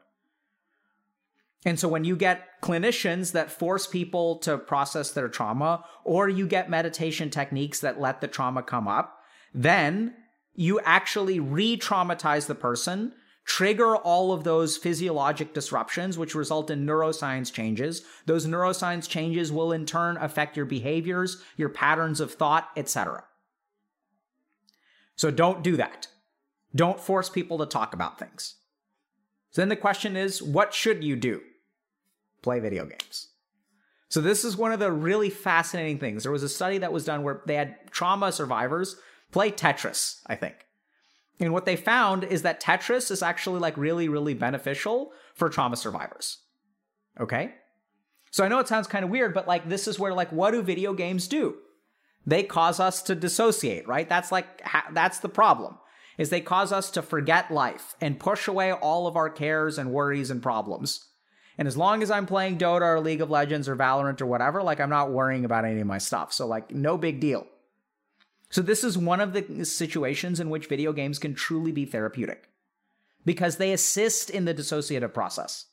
And 1.65 1.79
so 1.79 1.87
when 1.87 2.03
you 2.03 2.15
get 2.15 2.61
clinicians 2.61 3.31
that 3.31 3.51
force 3.51 3.87
people 3.87 4.37
to 4.39 4.59
process 4.59 5.11
their 5.11 5.27
trauma, 5.27 5.83
or 6.03 6.29
you 6.29 6.45
get 6.45 6.69
meditation 6.69 7.31
techniques 7.31 7.79
that 7.79 7.99
let 7.99 8.21
the 8.21 8.27
trauma 8.27 8.61
come 8.61 8.87
up, 8.87 9.17
then 9.51 10.13
you 10.53 10.79
actually 10.81 11.39
re 11.39 11.77
traumatize 11.77 12.45
the 12.45 12.55
person, 12.55 13.13
trigger 13.45 13.95
all 13.95 14.31
of 14.31 14.43
those 14.43 14.77
physiologic 14.77 15.53
disruptions, 15.53 16.17
which 16.17 16.35
result 16.35 16.69
in 16.69 16.85
neuroscience 16.85 17.51
changes. 17.51 18.03
Those 18.25 18.45
neuroscience 18.45 19.07
changes 19.07 19.51
will 19.51 19.71
in 19.71 19.85
turn 19.85 20.17
affect 20.17 20.55
your 20.55 20.65
behaviors, 20.65 21.41
your 21.57 21.69
patterns 21.69 22.19
of 22.19 22.33
thought, 22.33 22.69
etc. 22.75 23.23
So 25.15 25.31
don't 25.31 25.63
do 25.63 25.77
that. 25.77 26.07
Don't 26.75 26.99
force 26.99 27.29
people 27.29 27.57
to 27.57 27.65
talk 27.65 27.93
about 27.93 28.17
things. 28.17 28.55
So 29.51 29.61
then 29.61 29.69
the 29.69 29.75
question 29.75 30.15
is, 30.15 30.41
what 30.41 30.73
should 30.73 31.03
you 31.03 31.15
do? 31.15 31.41
play 32.41 32.59
video 32.59 32.85
games. 32.85 33.29
So 34.09 34.19
this 34.19 34.43
is 34.43 34.57
one 34.57 34.71
of 34.71 34.79
the 34.79 34.91
really 34.91 35.29
fascinating 35.29 35.97
things. 35.97 36.23
There 36.23 36.31
was 36.31 36.43
a 36.43 36.49
study 36.49 36.79
that 36.79 36.91
was 36.91 37.05
done 37.05 37.23
where 37.23 37.41
they 37.45 37.55
had 37.55 37.91
trauma 37.91 38.31
survivors 38.31 38.97
play 39.31 39.51
Tetris, 39.51 40.21
I 40.27 40.35
think. 40.35 40.55
And 41.39 41.53
what 41.53 41.65
they 41.65 41.75
found 41.75 42.23
is 42.23 42.43
that 42.43 42.61
Tetris 42.61 43.09
is 43.09 43.23
actually 43.23 43.59
like 43.59 43.77
really, 43.77 44.07
really 44.07 44.33
beneficial 44.33 45.11
for 45.33 45.49
trauma 45.49 45.75
survivors. 45.75 46.39
Okay? 47.19 47.53
So 48.29 48.43
I 48.43 48.47
know 48.47 48.59
it 48.59 48.67
sounds 48.67 48.87
kind 48.87 49.03
of 49.03 49.11
weird, 49.11 49.33
but 49.33 49.47
like 49.47 49.67
this 49.67 49.87
is 49.87 49.99
where 49.99 50.13
like 50.13 50.31
what 50.31 50.51
do 50.51 50.61
video 50.61 50.93
games 50.93 51.27
do? 51.27 51.57
They 52.25 52.43
cause 52.43 52.79
us 52.79 53.01
to 53.03 53.15
dissociate, 53.15 53.87
right? 53.87 54.07
That's 54.07 54.31
like 54.31 54.61
ha- 54.61 54.89
that's 54.93 55.19
the 55.19 55.29
problem. 55.29 55.77
Is 56.17 56.29
they 56.29 56.41
cause 56.41 56.71
us 56.71 56.91
to 56.91 57.01
forget 57.01 57.49
life 57.49 57.95
and 57.99 58.19
push 58.19 58.47
away 58.47 58.71
all 58.71 59.07
of 59.07 59.15
our 59.15 59.29
cares 59.29 59.79
and 59.79 59.91
worries 59.91 60.29
and 60.29 60.43
problems 60.43 61.07
and 61.61 61.67
as 61.67 61.77
long 61.77 62.01
as 62.01 62.09
I'm 62.09 62.25
playing 62.25 62.57
Dota 62.57 62.81
or 62.81 62.99
League 62.99 63.21
of 63.21 63.29
Legends 63.29 63.69
or 63.69 63.75
Valorant 63.75 64.19
or 64.21 64.25
whatever, 64.25 64.63
like 64.63 64.79
I'm 64.79 64.89
not 64.89 65.11
worrying 65.11 65.45
about 65.45 65.63
any 65.63 65.81
of 65.81 65.87
my 65.87 65.99
stuff. 65.99 66.33
So, 66.33 66.47
like, 66.47 66.71
no 66.71 66.97
big 66.97 67.19
deal. 67.19 67.45
So, 68.51 68.61
this 68.61 68.83
is 68.83 68.97
one 68.97 69.21
of 69.21 69.31
the 69.31 69.65
situations 69.65 70.39
in 70.39 70.49
which 70.49 70.67
video 70.67 70.91
games 70.91 71.19
can 71.19 71.33
truly 71.33 71.71
be 71.71 71.85
therapeutic 71.85 72.49
because 73.25 73.57
they 73.57 73.71
assist 73.71 74.29
in 74.29 74.43
the 74.43 74.53
dissociative 74.53 75.13
process, 75.13 75.67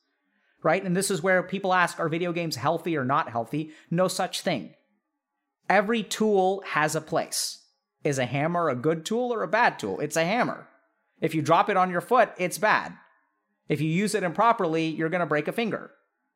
right? 0.62 0.82
And 0.82 0.96
this 0.96 1.10
is 1.10 1.22
where 1.22 1.42
people 1.42 1.74
ask 1.74 1.98
are 1.98 2.08
video 2.08 2.32
games 2.32 2.54
healthy 2.54 2.96
or 2.96 3.04
not 3.04 3.30
healthy? 3.30 3.72
No 3.90 4.06
such 4.06 4.42
thing. 4.42 4.74
Every 5.68 6.04
tool 6.04 6.62
has 6.66 6.94
a 6.94 7.00
place. 7.00 7.64
Is 8.04 8.20
a 8.20 8.26
hammer 8.26 8.68
a 8.68 8.76
good 8.76 9.04
tool 9.04 9.34
or 9.34 9.42
a 9.42 9.48
bad 9.48 9.80
tool? 9.80 9.98
It's 9.98 10.16
a 10.16 10.24
hammer. 10.24 10.68
If 11.20 11.34
you 11.34 11.42
drop 11.42 11.68
it 11.68 11.76
on 11.76 11.90
your 11.90 12.00
foot, 12.00 12.30
it's 12.38 12.58
bad. 12.58 12.96
If 13.68 13.80
you 13.80 13.88
use 13.88 14.14
it 14.14 14.22
improperly, 14.22 14.86
you're 14.86 15.08
going 15.08 15.20
to 15.20 15.26
break 15.26 15.48
a 15.48 15.52
finger. 15.52 15.90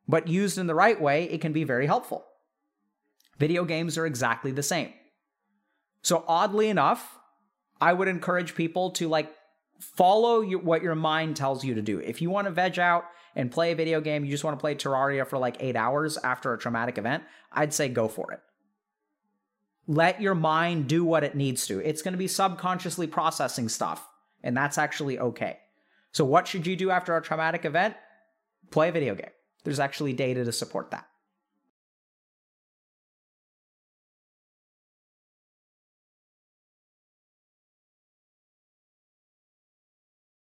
But 0.09 0.27
used 0.27 0.59
in 0.59 0.67
the 0.67 0.75
right 0.75 1.01
way, 1.01 1.25
it 1.25 1.41
can 1.41 1.53
be 1.53 1.63
very 1.63 1.87
helpful. 1.87 2.25
Video 3.39 3.65
games 3.65 3.97
are 3.97 4.07
exactly 4.07 4.51
the 4.51 4.63
same. 4.63 4.93
So, 6.03 6.25
oddly 6.27 6.69
enough, 6.69 7.19
I 7.81 7.93
would 7.93 8.09
encourage 8.09 8.55
people 8.55 8.91
to 8.93 9.09
like 9.09 9.33
follow 9.79 10.41
your, 10.41 10.61
what 10.61 10.83
your 10.83 10.95
mind 10.95 11.37
tells 11.37 11.65
you 11.65 11.75
to 11.75 11.83
do. 11.83 11.99
If 11.99 12.23
you 12.23 12.31
want 12.31 12.47
to 12.47 12.53
veg 12.53 12.79
out 12.79 13.05
and 13.35 13.51
play 13.51 13.73
a 13.73 13.77
video 13.77 14.01
game, 14.01 14.25
you 14.25 14.31
just 14.31 14.45
want 14.45 14.57
to 14.57 14.61
play 14.61 14.75
Terraria 14.75 15.27
for 15.27 15.39
like 15.39 15.57
eight 15.61 15.77
hours 15.77 16.19
after 16.19 16.53
a 16.53 16.59
traumatic 16.59 16.99
event, 16.99 17.25
I'd 17.51 17.73
say 17.73 17.89
go 17.89 18.09
for 18.09 18.33
it. 18.33 18.41
Let 19.89 20.21
your 20.21 20.35
mind 20.35 20.89
do 20.89 21.05
what 21.05 21.25
it 21.25 21.35
needs 21.35 21.67
to. 21.67 21.81
It's 21.81 22.03
going 22.03 22.13
to 22.13 22.19
be 22.19 22.29
subconsciously 22.29 23.09
processing 23.09 23.69
stuff, 23.69 24.07
and 24.43 24.57
that's 24.57 24.79
actually 24.79 25.19
okay. 25.19 25.59
So, 26.13 26.25
what 26.25 26.47
should 26.47 26.67
you 26.67 26.77
do 26.77 26.91
after 26.91 27.17
a 27.17 27.23
traumatic 27.23 27.65
event? 27.65 27.97
Play 28.71 28.91
a 28.91 28.93
video 28.93 29.15
game. 29.15 29.31
There's 29.65 29.81
actually 29.81 30.13
data 30.13 30.45
to 30.45 30.53
support 30.53 30.91
that. 30.93 31.07